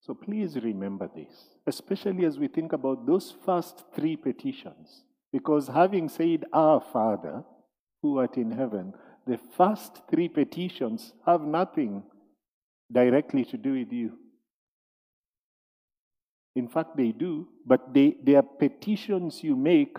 [0.05, 5.03] So please remember this, especially as we think about those first three petitions.
[5.31, 7.43] Because having said, Our Father,
[8.01, 8.93] who art in heaven,
[9.25, 12.03] the first three petitions have nothing
[12.93, 14.17] directly to do with you.
[16.55, 19.97] In fact, they do, but they, they are petitions you make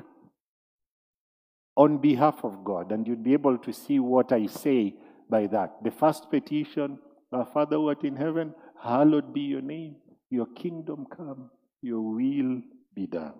[1.77, 4.95] on behalf of God, and you'd be able to see what I say
[5.29, 5.83] by that.
[5.83, 6.99] The first petition,
[7.33, 9.97] Our Father who art in heaven, hallowed be your name,
[10.31, 11.51] your kingdom come,
[11.83, 12.63] your will
[12.95, 13.35] be done.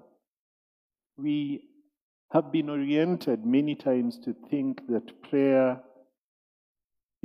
[1.17, 1.69] We
[2.33, 5.81] have been oriented many times to think that prayer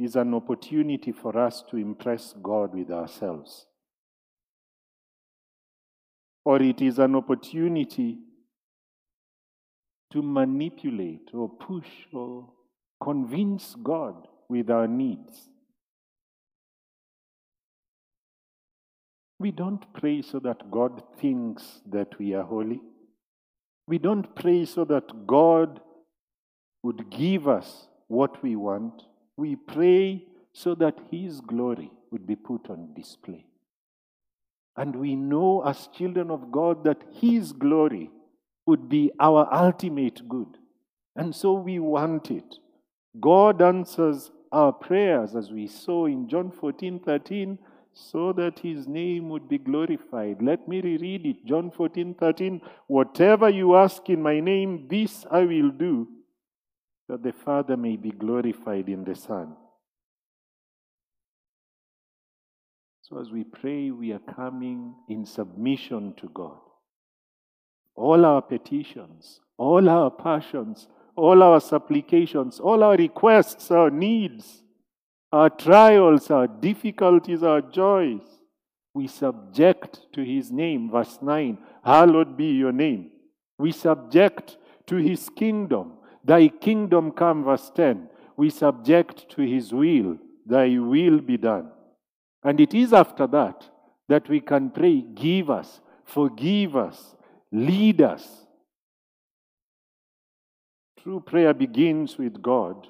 [0.04, 3.66] is an opportunity for us to impress God with ourselves.
[6.46, 8.18] Or it is an opportunity
[10.12, 12.50] to manipulate or push or
[13.02, 15.50] convince God with our needs.
[19.40, 22.82] We don't pray so that God thinks that we are holy.
[23.88, 25.80] We don't pray so that God
[26.84, 29.04] would give us what we want.
[29.40, 33.46] We pray so that His glory would be put on display.
[34.76, 38.12] And we know as children of God that His glory
[38.66, 40.58] would be our ultimate good.
[41.16, 42.58] And so we want it.
[43.20, 47.58] God answers our prayers, as we saw in John 14 13,
[47.94, 50.42] so that his name would be glorified.
[50.42, 51.46] Let me reread it.
[51.46, 52.62] John 14 13.
[52.88, 56.08] Whatever you ask in my name, this I will do,
[57.10, 59.56] that the Father may be glorified in the Son.
[63.02, 66.60] So as we pray, we are coming in submission to God.
[67.96, 74.62] All our petitions, all our passions, all our supplications, all our requests, our needs,
[75.32, 78.22] our trials, our difficulties, our joys,
[78.94, 80.92] we subject to His name.
[80.92, 83.10] Verse 9 Hallowed be your name.
[83.58, 85.94] We subject to His kingdom.
[86.24, 88.10] Thy kingdom come, verse 10.
[88.38, 90.18] We subject to His will.
[90.46, 91.72] Thy will be done.
[92.44, 93.70] And it is after that
[94.08, 97.16] that we can pray, Give us, forgive us,
[97.52, 98.46] lead us.
[101.02, 102.88] True prayer begins with God.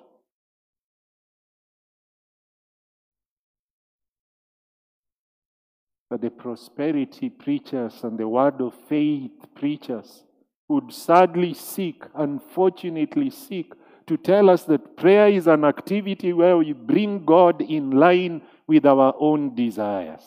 [6.09, 10.23] But the prosperity preachers and the word of faith preachers
[10.70, 13.74] would sadly seek, unfortunately seek,
[14.05, 18.86] to tell us that prayer is an activity where we bring God in line with
[18.86, 20.24] our own desires.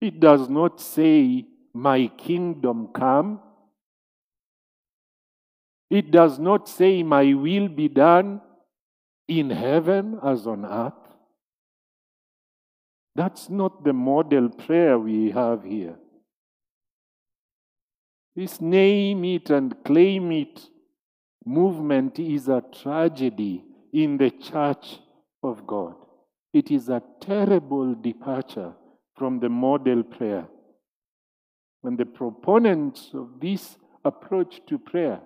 [0.00, 3.40] It does not say, My kingdom come.
[5.88, 8.40] It does not say, My will be done
[9.28, 10.92] in heaven as on earth.
[13.14, 15.96] That's not the model prayer we have here.
[18.36, 20.68] This name it and claim it
[21.46, 23.64] movement is a tragedy
[23.94, 24.98] in the church
[25.42, 25.94] of God.
[26.52, 28.74] It is a terrible departure
[29.16, 30.46] from the model prayer.
[31.80, 35.20] When the proponents of this approach to prayer,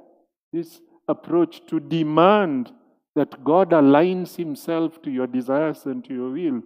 [0.52, 2.70] this approach to demand
[3.16, 6.62] that God aligns himself to your desires and to your will,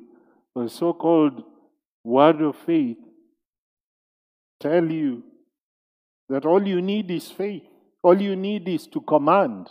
[0.55, 1.43] the so called
[2.05, 2.99] word of faith,
[4.61, 5.23] tell you
[6.29, 7.63] that all you need is faith.
[8.03, 9.69] All you need is to command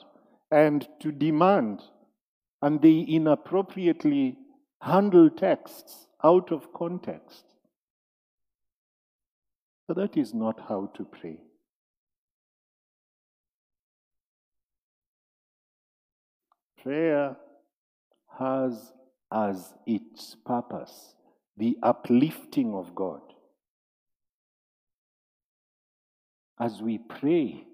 [0.51, 1.82] and to demand.
[2.62, 4.38] And they inappropriately
[4.82, 7.43] handle texts out of context.
[9.88, 11.38] But that is not how to pray.
[16.82, 17.38] Prayer
[18.39, 18.93] has
[19.32, 21.16] as its purpose
[21.58, 23.22] the uplifting of God.
[26.60, 27.66] As we pray,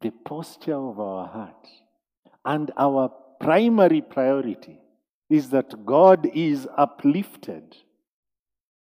[0.00, 1.66] the posture of our heart
[2.44, 4.78] and our primary priority
[5.28, 7.76] is that God is uplifted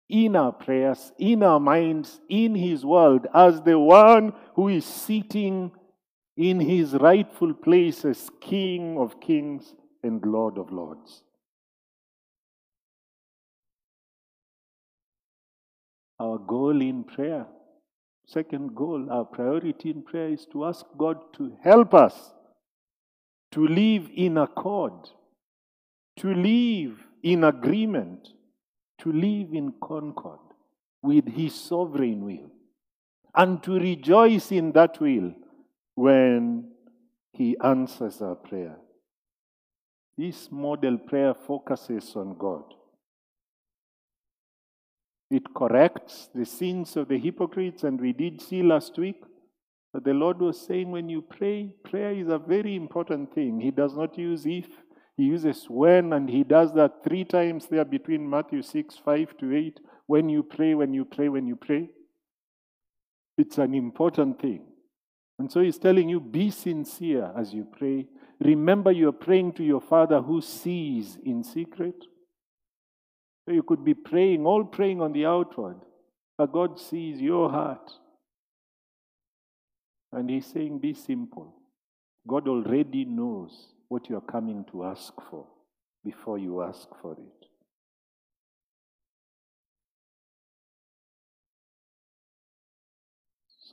[0.09, 5.71] in our prayers, in our minds, in His world, as the one who is sitting
[6.35, 9.73] in His rightful place as King of kings
[10.03, 11.23] and Lord of lords.
[16.19, 17.47] Our goal in prayer,
[18.25, 22.33] second goal, our priority in prayer is to ask God to help us
[23.53, 24.93] to live in accord,
[26.17, 28.29] to live in agreement,
[28.97, 30.39] to live in concord
[31.03, 32.49] with His sovereign will,
[33.35, 35.33] and to rejoice in that will
[35.93, 36.71] when
[37.33, 38.77] He answers our prayer.
[40.17, 42.63] This model prayer focuses on God.
[45.33, 49.19] It corrects the sins of the hypocrites, and we did see last week
[49.91, 53.59] that the Lord was saying when you pray, prayer is a very important thing.
[53.59, 54.67] He does not use if,
[55.17, 59.57] He uses when, and He does that three times there between Matthew 6, 5 to
[59.57, 59.79] 8.
[60.05, 61.89] When you pray, when you pray, when you pray.
[63.35, 64.61] It's an important thing.
[65.39, 68.05] And so He's telling you be sincere as you pray.
[68.39, 72.05] Remember, you're praying to your Father who sees in secret.
[73.47, 75.77] You could be praying, all praying on the outward,
[76.37, 77.91] but God sees your heart.
[80.11, 81.53] And He's saying, Be simple.
[82.27, 85.45] God already knows what you're coming to ask for
[86.05, 87.47] before you ask for it.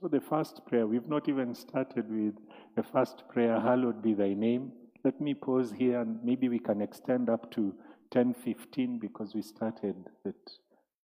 [0.00, 2.34] So, the first prayer, we've not even started with
[2.74, 4.72] the first prayer, Hallowed be thy name.
[5.04, 7.74] Let me pause here and maybe we can extend up to
[8.14, 9.96] 10:15 because we started
[10.26, 10.34] at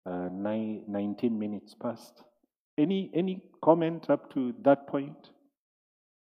[0.05, 2.23] uh, nine, 19 minutes past.
[2.77, 5.29] Any any comment up to that point,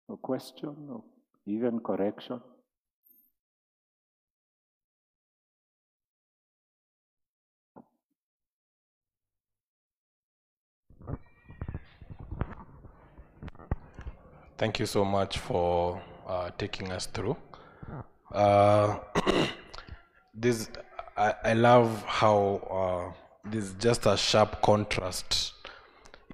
[0.07, 1.03] or question, or
[1.45, 2.41] even correction?
[14.61, 17.35] Thank you so much for uh, taking us through.
[18.31, 18.99] Uh,
[20.33, 20.69] this
[21.17, 25.53] I, I love how uh, there's just a sharp contrast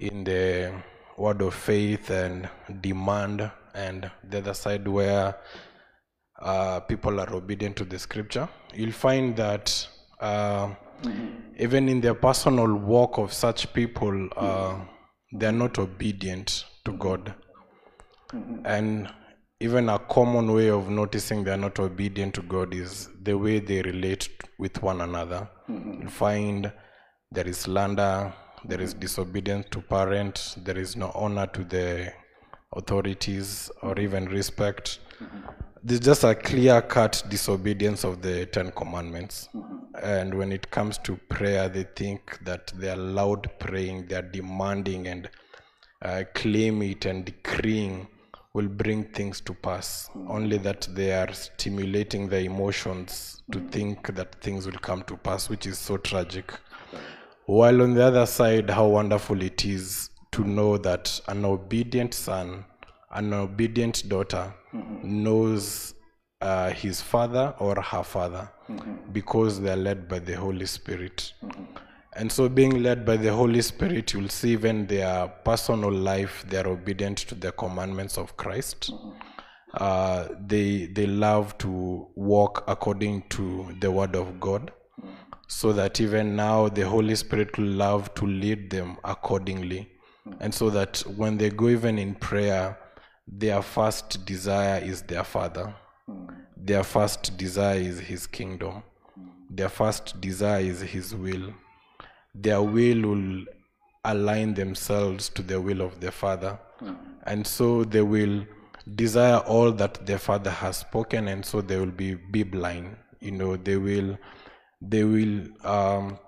[0.00, 0.72] in the
[1.16, 2.48] word of faith and
[2.80, 5.34] demand, and the other side where
[6.40, 8.48] uh, people are obedient to the scripture.
[8.72, 9.88] You'll find that
[10.20, 10.74] uh,
[11.58, 14.78] even in their personal walk of such people, uh,
[15.32, 17.34] they are not obedient to God.
[18.64, 19.08] And
[19.60, 23.58] even a common way of noticing they are not obedient to God is the way
[23.58, 25.48] they relate with one another.
[25.68, 26.02] Mm-hmm.
[26.02, 26.72] You find
[27.32, 28.32] there is slander,
[28.64, 32.12] there is disobedience to parents, there is no honor to the
[32.76, 34.04] authorities or mm-hmm.
[34.04, 35.00] even respect.
[35.20, 35.38] Mm-hmm.
[35.82, 39.48] There's just a clear cut disobedience of the Ten Commandments.
[40.02, 44.22] And when it comes to prayer, they think that they are loud praying, they are
[44.22, 45.30] demanding and
[46.02, 48.08] uh, claim it and decreeing
[48.58, 50.10] will bring things to pass.
[50.26, 55.48] Only that they are stimulating the emotions to think that things will come to pass,
[55.48, 56.52] which is so tragic.
[57.46, 62.64] While on the other side, how wonderful it is to know that an obedient son,
[63.12, 64.52] an obedient daughter
[65.04, 65.94] knows
[66.40, 68.50] uh, his father or her father
[69.12, 71.32] because they are led by the Holy Spirit.
[72.18, 76.56] And so, being led by the Holy Spirit, you'll see even their personal life, they
[76.58, 78.92] are obedient to the commandments of Christ.
[79.72, 84.72] Uh, they, they love to walk according to the Word of God
[85.46, 89.88] so that even now the Holy Spirit will love to lead them accordingly.
[90.40, 92.78] And so that when they go even in prayer,
[93.26, 95.72] their first desire is their Father.
[96.56, 98.82] Their first desire is His kingdom.
[99.48, 101.54] Their first desire is His will.
[102.34, 103.44] Their will will
[104.04, 106.58] align themselves to the will of the Father.
[107.24, 108.46] And so they will
[108.94, 112.96] desire all that their Father has spoken, and so they will be, be blind.
[113.20, 114.16] You know, they will
[114.80, 116.18] they will um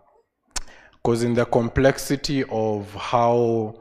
[0.95, 3.75] because in the complexity of how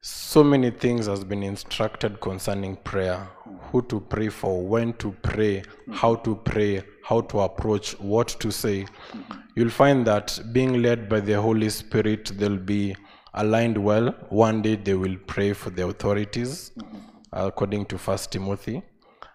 [0.00, 3.28] so many things has been instructed concerning prayer.
[3.70, 8.50] Who to pray for when to pray how to pray how to approach what to
[8.50, 8.86] say.
[9.54, 12.94] You'll find that being led by the holy spirit they'll be
[13.34, 14.14] aligned well.
[14.30, 16.72] One day they will pray for the authorities
[17.32, 18.82] according to first timothy.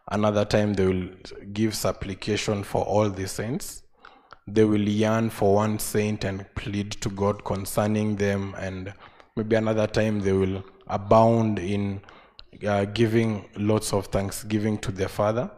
[0.09, 1.09] Another time they will
[1.53, 3.83] give supplication for all the saints.
[4.47, 8.93] They will yearn for one saint and plead to God concerning them, and
[9.35, 12.01] maybe another time they will abound in
[12.67, 15.49] uh, giving lots of thanksgiving to their Father,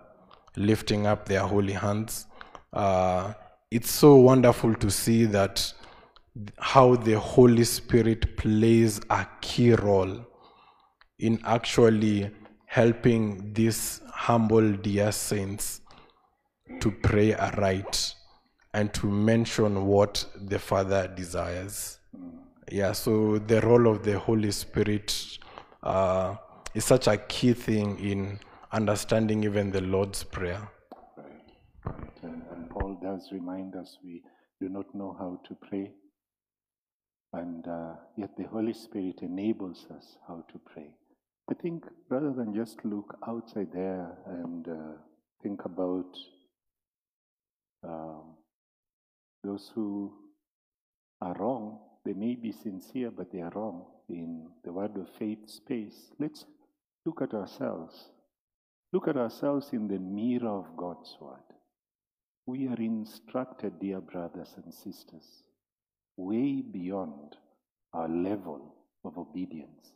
[0.55, 2.27] lifting up their holy hands.
[2.71, 3.33] Uh,
[3.71, 5.73] it's so wonderful to see that
[6.59, 10.25] how the Holy Spirit plays a key role
[11.19, 12.31] in actually
[12.65, 15.81] helping these humble dear saints
[16.79, 18.13] to pray aright
[18.73, 21.99] and to mention what the Father desires.
[22.71, 25.37] Yeah, so the role of the Holy Spirit
[25.83, 26.35] uh,
[26.73, 28.39] is such a key thing in
[28.71, 30.67] understanding even the Lord's Prayer.
[31.15, 32.11] Right.
[32.23, 34.23] And, and Paul does remind us we
[34.59, 35.91] do not know how to pray,
[37.33, 40.89] and uh, yet the Holy Spirit enables us how to pray.
[41.51, 44.97] I think rather than just look outside there and uh,
[45.43, 46.09] think about
[47.83, 48.33] um,
[49.43, 50.11] those who
[51.21, 55.49] are wrong, they may be sincere, but they are wrong in the word of faith
[55.49, 56.11] space.
[56.19, 56.45] Let's
[57.05, 58.11] look at ourselves.
[58.93, 61.39] Look at ourselves in the mirror of God's word.
[62.45, 65.25] We are instructed, dear brothers and sisters,
[66.15, 67.35] way beyond
[67.91, 69.91] our level of obedience.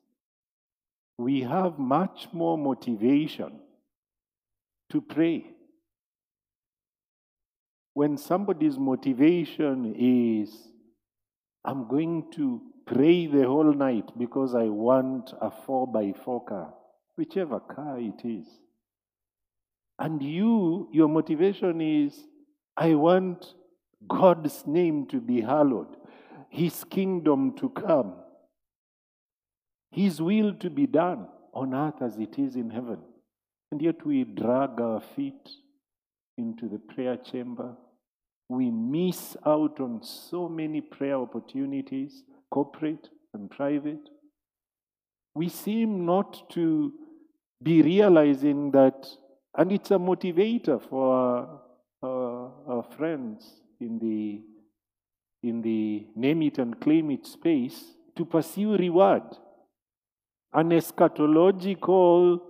[1.17, 3.59] We have much more motivation
[4.89, 5.45] to pray
[7.93, 10.55] when somebody's motivation is,
[11.69, 16.73] I'm going to pray the whole night because I want a 4 by 4 car,
[17.15, 18.47] whichever car it is.
[19.99, 22.25] And you, your motivation is,
[22.75, 23.53] I want
[24.07, 25.95] God's name to be hallowed,
[26.49, 28.15] His kingdom to come,
[29.91, 32.97] His will to be done on earth as it is in heaven.
[33.71, 35.49] And yet we drag our feet
[36.35, 37.75] into the prayer chamber.
[38.49, 44.09] We miss out on so many prayer opportunities, corporate and private.
[45.35, 46.91] We seem not to
[47.61, 49.07] be realizing that,
[49.55, 51.61] and it's a motivator for our,
[52.01, 53.45] our, our friends
[53.79, 54.41] in the
[55.41, 59.23] in the name it and claim it space to pursue reward,
[60.51, 62.41] an eschatological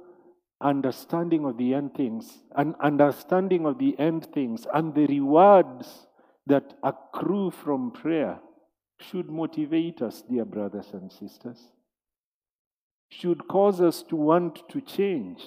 [0.61, 6.07] understanding of the end things, an understanding of the end things, and the rewards
[6.47, 8.39] that accrue from prayer
[8.99, 11.59] should motivate us, dear brothers and sisters.
[13.09, 15.43] Should cause us to want to change.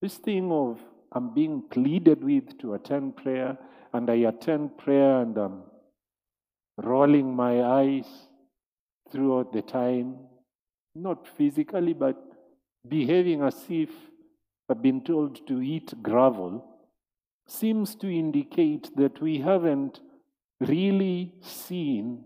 [0.00, 0.80] This thing of
[1.12, 3.58] I'm being pleaded with to attend prayer,
[3.92, 5.62] and I attend prayer and I'm
[6.76, 8.06] rolling my eyes
[9.10, 10.16] throughout the time,
[10.94, 12.16] not physically, but
[12.86, 13.90] behaving as if
[14.68, 16.64] I've been told to eat gravel,
[17.46, 20.00] seems to indicate that we haven't
[20.60, 22.24] really seen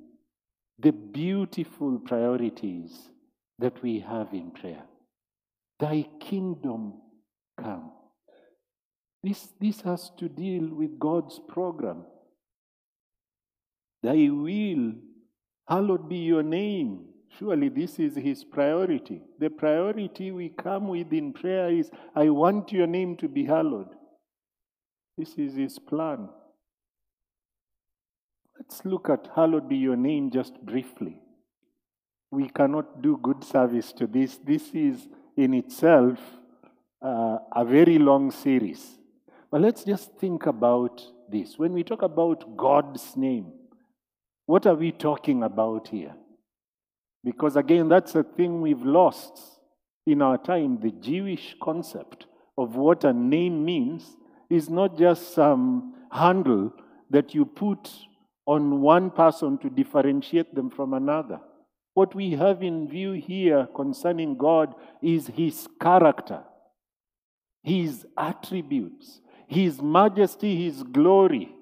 [0.78, 3.10] the beautiful priorities
[3.58, 4.84] that we have in prayer.
[5.78, 6.94] Thy kingdom
[7.58, 7.92] come.
[9.22, 12.04] This, this has to deal with God's program.
[14.02, 14.94] Thy will,
[15.68, 17.09] hallowed be your name.
[17.38, 19.22] Surely this is his priority.
[19.38, 23.88] The priority we come with in prayer is, I want your name to be hallowed.
[25.16, 26.28] This is his plan.
[28.58, 31.18] Let's look at hallowed be your name just briefly.
[32.30, 34.38] We cannot do good service to this.
[34.44, 36.18] This is in itself
[37.02, 38.98] uh, a very long series.
[39.50, 41.58] But let's just think about this.
[41.58, 43.52] When we talk about God's name,
[44.46, 46.14] what are we talking about here?
[47.22, 49.38] Because again, that's a thing we've lost
[50.06, 50.78] in our time.
[50.80, 54.16] The Jewish concept of what a name means
[54.48, 56.72] is not just some handle
[57.10, 57.90] that you put
[58.46, 61.40] on one person to differentiate them from another.
[61.94, 66.42] What we have in view here concerning God is His character,
[67.62, 71.54] His attributes, His majesty, His glory.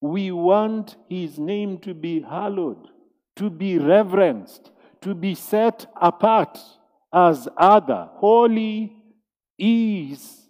[0.00, 2.88] We want His name to be hallowed,
[3.36, 4.71] to be reverenced,
[5.02, 6.58] to be set apart
[7.12, 8.08] as other.
[8.14, 8.96] Holy
[9.58, 10.42] is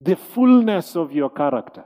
[0.00, 1.84] the fullness of your character.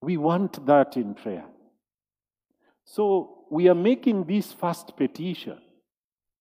[0.00, 1.44] We want that in prayer.
[2.84, 5.58] So we are making this first petition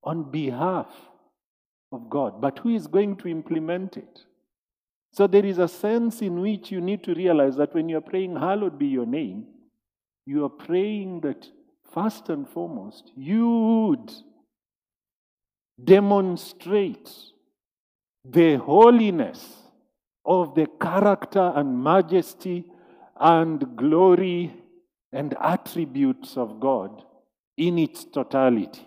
[0.04, 0.88] on behalf
[1.92, 4.26] of God, but who is going to implement it?
[5.12, 8.36] So there is a sense in which you need to realize that when you're praying,
[8.36, 9.46] Hallowed be your name,
[10.26, 11.48] you are praying that
[11.96, 14.12] first and foremost, you would
[15.82, 17.10] demonstrate
[18.26, 19.42] the holiness
[20.26, 22.66] of the character and majesty
[23.18, 24.54] and glory
[25.14, 27.04] and attributes of God
[27.56, 28.86] in its totality.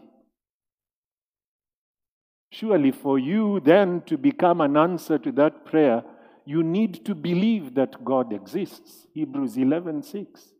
[2.53, 6.03] Surely, for you then to become an answer to that prayer,
[6.45, 9.07] you need to believe that God exists.
[9.15, 10.53] Hebrews 11 6.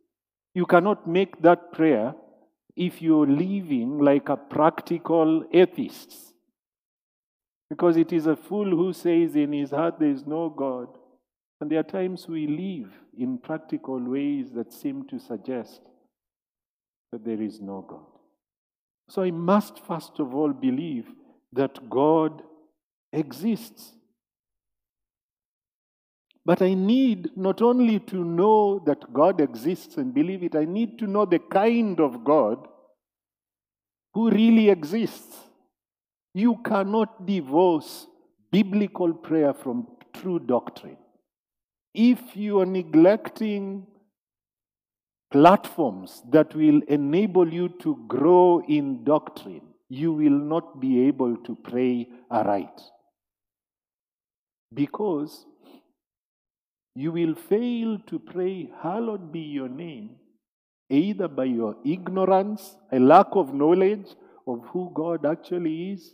[0.55, 2.15] You cannot make that prayer
[2.79, 6.15] if you're living like a practical atheist.
[7.69, 10.87] Because it is a fool who says in his heart there is no God.
[11.59, 15.81] And there are times we live in practical ways that seem to suggest
[17.11, 18.05] that there is no God.
[19.09, 21.07] So I must first of all believe
[21.51, 22.43] that God
[23.11, 23.91] exists.
[26.49, 30.97] But I need not only to know that God exists and believe it, I need
[30.97, 32.67] to know the kind of God
[34.15, 35.37] who really exists.
[36.33, 38.07] You cannot divorce
[38.51, 40.97] biblical prayer from true doctrine.
[41.93, 43.85] If you are neglecting
[45.29, 51.55] platforms that will enable you to grow in doctrine, you will not be able to
[51.57, 52.81] pray aright.
[54.73, 55.45] Because
[56.99, 60.17] you will fail to pray, Hallowed be your name,
[60.89, 64.15] either by your ignorance, a lack of knowledge
[64.45, 66.13] of who God actually is,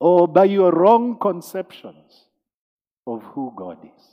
[0.00, 2.24] or by your wrong conceptions
[3.06, 4.04] of who God is.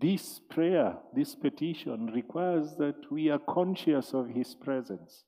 [0.00, 5.24] This prayer, this petition requires that we are conscious of His presence.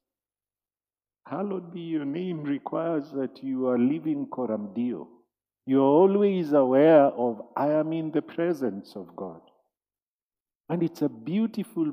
[1.31, 5.07] Hallowed be your name requires that you are living coram Deo.
[5.65, 9.40] You're always aware of, I am in the presence of God.
[10.69, 11.93] And it's a beautiful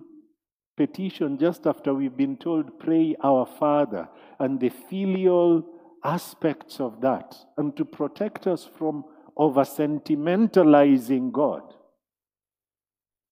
[0.76, 4.09] petition just after we've been told, pray our Father,
[4.39, 5.64] and the filial
[6.03, 9.05] aspects of that, and to protect us from
[9.35, 11.76] over sentimentalizing God.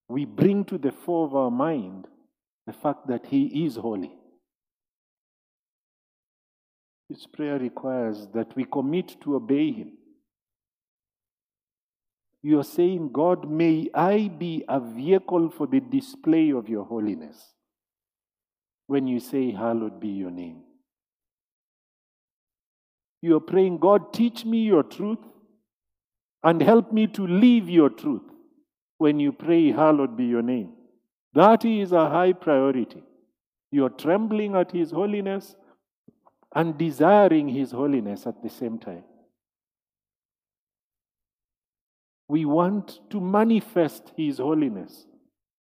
[0.08, 2.06] We bring to the fore of our mind
[2.68, 4.14] the fact that He is holy.
[7.10, 9.94] This prayer requires that we commit to obey Him.
[12.42, 17.54] You are saying, God, may I be a vehicle for the display of your holiness.
[18.88, 20.62] When you say, Hallowed be your name.
[23.22, 25.18] You are praying, God, teach me your truth
[26.44, 28.22] and help me to live your truth.
[29.00, 30.74] When you pray, Hallowed be your name.
[31.34, 33.04] That is a high priority.
[33.72, 35.56] You are trembling at His holiness
[36.56, 39.04] and desiring His holiness at the same time.
[42.30, 45.06] We want to manifest His holiness.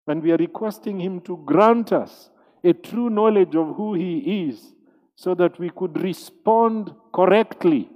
[0.07, 2.31] And we are requesting Him to grant us
[2.65, 4.75] a true knowledge of who He is
[5.15, 7.89] so that we could respond correctly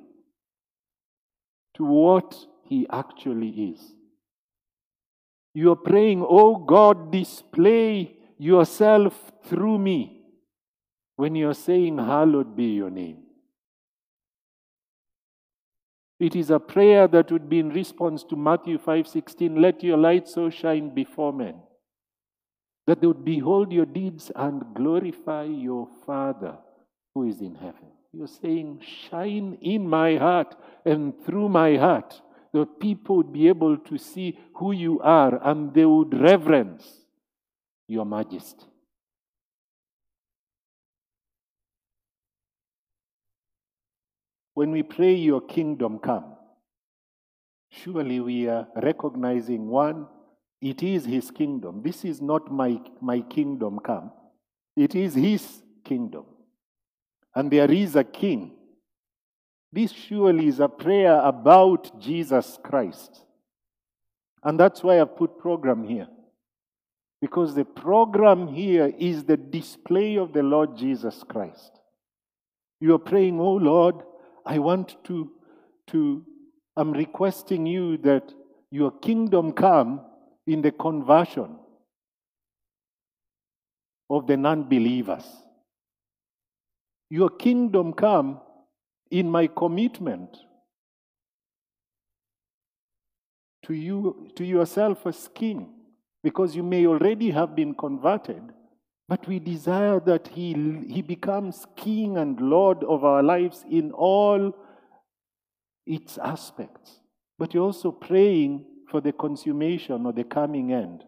[1.74, 3.80] to what He actually is.
[5.54, 10.23] You are praying, Oh God, display yourself through me
[11.16, 13.18] when you are saying, Hallowed be your name.
[16.20, 20.28] It is a prayer that would be in response to Matthew 5:16, let your light
[20.28, 21.56] so shine before men
[22.86, 26.58] that they would behold your deeds and glorify your Father
[27.14, 27.88] who is in heaven.
[28.12, 30.54] You're saying, shine in my heart
[30.84, 32.20] and through my heart,
[32.52, 37.00] The people would be able to see who you are and they would reverence
[37.88, 38.66] your majesty.
[44.54, 46.36] When we pray, Your kingdom come,
[47.70, 50.06] surely we are recognizing one,
[50.60, 51.82] it is His kingdom.
[51.82, 54.12] This is not my, my kingdom come,
[54.76, 56.24] it is His kingdom.
[57.34, 58.52] And there is a king.
[59.72, 63.24] This surely is a prayer about Jesus Christ.
[64.44, 66.06] And that's why I've put program here.
[67.20, 71.72] Because the program here is the display of the Lord Jesus Christ.
[72.80, 73.96] You are praying, Oh Lord,
[74.46, 75.30] I want to,
[75.88, 76.24] to,
[76.76, 78.32] I'm requesting you that
[78.70, 80.00] your kingdom come
[80.46, 81.58] in the conversion
[84.10, 85.24] of the non believers.
[87.10, 88.40] Your kingdom come
[89.10, 90.36] in my commitment
[93.64, 95.72] to you, to yourself as king,
[96.22, 98.42] because you may already have been converted,
[99.08, 100.52] but we desire that he,
[100.88, 104.52] he becomes king and lord of our lives in all
[105.86, 107.00] its aspects.
[107.38, 111.04] But you're also praying for the consummation or the coming end.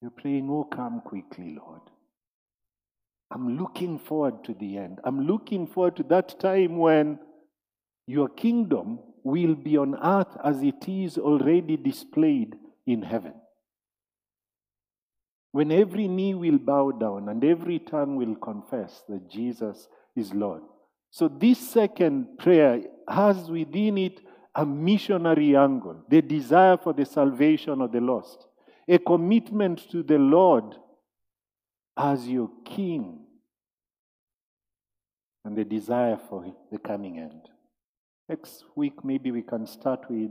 [0.00, 1.80] You're praying, Oh, come quickly, Lord.
[3.30, 5.00] I'm looking forward to the end.
[5.04, 7.18] I'm looking forward to that time when
[8.06, 13.34] your kingdom will be on earth as it is already displayed in heaven.
[15.52, 20.62] When every knee will bow down and every tongue will confess that Jesus is Lord.
[21.10, 24.20] So, this second prayer has within it
[24.54, 28.46] a missionary angle, the desire for the salvation of the lost,
[28.86, 30.74] a commitment to the Lord
[31.96, 33.20] as your king,
[35.44, 37.48] and the desire for the coming end.
[38.28, 40.30] Next week, maybe we can start with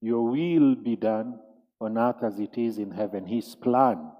[0.00, 1.38] Your will be done
[1.80, 4.10] on earth as it is in heaven, His plan.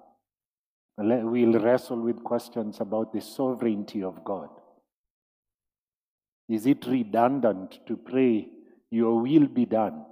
[0.98, 4.50] We'll wrestle with questions about the sovereignty of God.
[6.48, 8.48] Is it redundant to pray,
[8.90, 10.04] Your will be done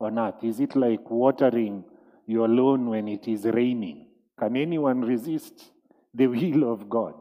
[0.00, 0.42] on earth?
[0.42, 1.84] Is it like watering
[2.26, 4.06] your lawn when it is raining?
[4.38, 5.72] Can anyone resist
[6.14, 7.14] the will of God?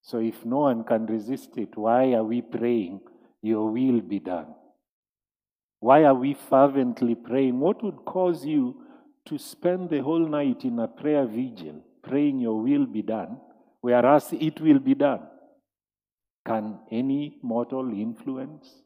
[0.00, 3.00] So, if no one can resist it, why are we praying,
[3.42, 4.54] Your will be done?
[5.80, 7.60] Why are we fervently praying?
[7.60, 8.80] What would cause you
[9.28, 13.38] to spend the whole night in a prayer vigil, praying, Your will be done,
[13.80, 15.20] whereas it will be done?
[16.46, 18.82] Can any mortal influence?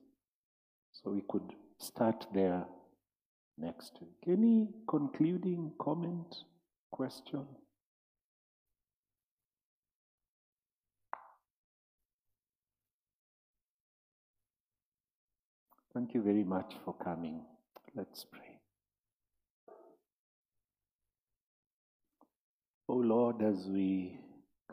[0.93, 2.65] So we could start there
[3.57, 4.17] next week.
[4.27, 6.35] Any concluding comment,
[6.91, 7.47] question?
[15.95, 17.43] Thank you very much for coming.
[17.95, 18.52] Let's pray.
[22.89, 24.19] Oh Lord, as we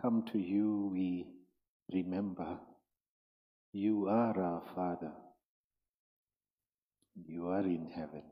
[0.02, 1.28] come to you, we
[1.94, 2.58] remember
[3.72, 5.12] you are our Father.
[7.28, 8.24] You are in heaven.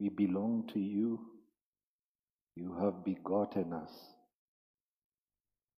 [0.00, 1.20] We belong to you.
[2.56, 3.92] You have begotten us.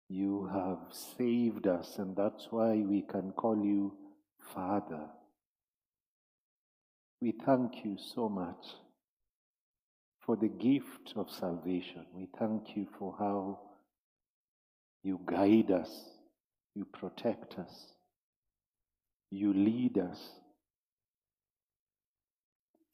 [0.07, 3.93] You have saved us, and that's why we can call you
[4.53, 5.09] Father.
[7.21, 8.67] We thank you so much
[10.25, 12.05] for the gift of salvation.
[12.13, 13.59] We thank you for how
[15.03, 15.91] you guide us,
[16.75, 17.87] you protect us,
[19.29, 20.19] you lead us.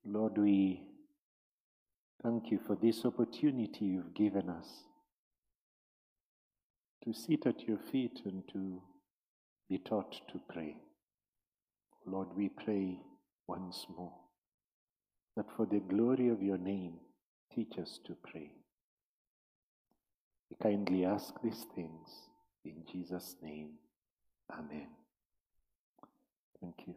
[0.04, 0.82] Lord, we
[2.24, 4.68] thank you for this opportunity you've given us
[7.04, 8.82] to sit at your feet and to
[9.70, 10.76] be taught to pray.
[12.06, 12.98] Lord, we pray
[13.48, 14.14] once more
[15.38, 16.96] that for the glory of your name,
[17.54, 18.52] teach us to pray.
[20.50, 22.10] We kindly ask these things
[22.66, 23.70] in Jesus' name.
[24.52, 24.88] Amen.
[26.62, 26.96] Thank you.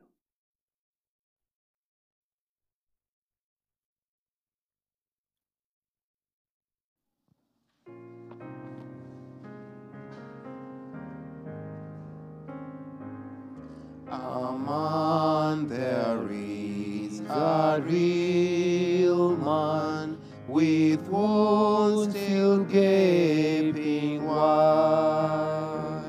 [14.10, 20.11] Among there is a real man
[20.52, 26.02] with wounds still gaping wide,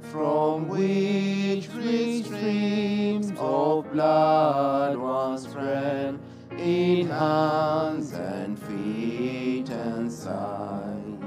[0.00, 6.18] from which free streams of blood once ran
[6.56, 11.18] in hands and feet and side.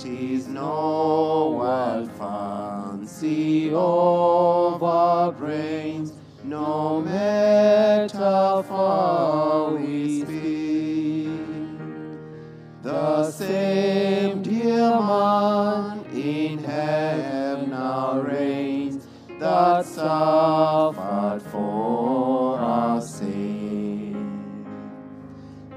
[0.00, 6.12] Tis no wild fancy of our brains,
[6.42, 7.98] no metaphor
[13.28, 19.06] The same dear man in heaven now reigns,
[19.38, 24.16] that suffered for our sake.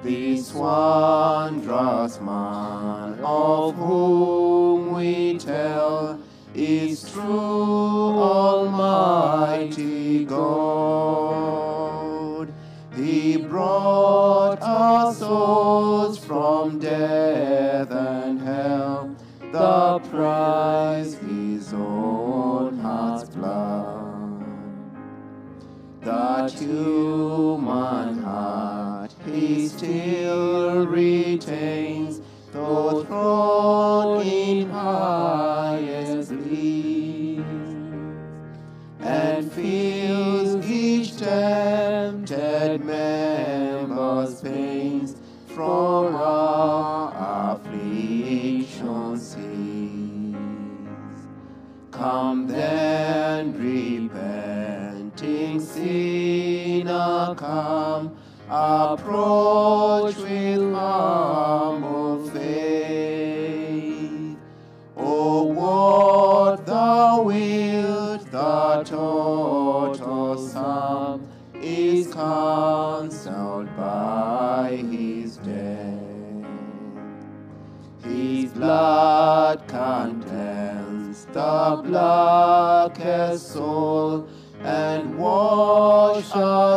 [0.02, 6.22] This wondrous man of whom we tell
[6.56, 8.18] is true
[8.64, 11.62] Almighty God.
[12.96, 17.31] He brought our souls from death
[20.12, 24.46] price his own heart's blood
[26.02, 31.81] that human heart he still retains,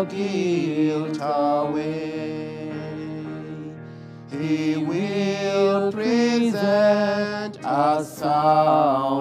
[0.04, 2.70] our guilt away.
[4.30, 9.13] He will present us sound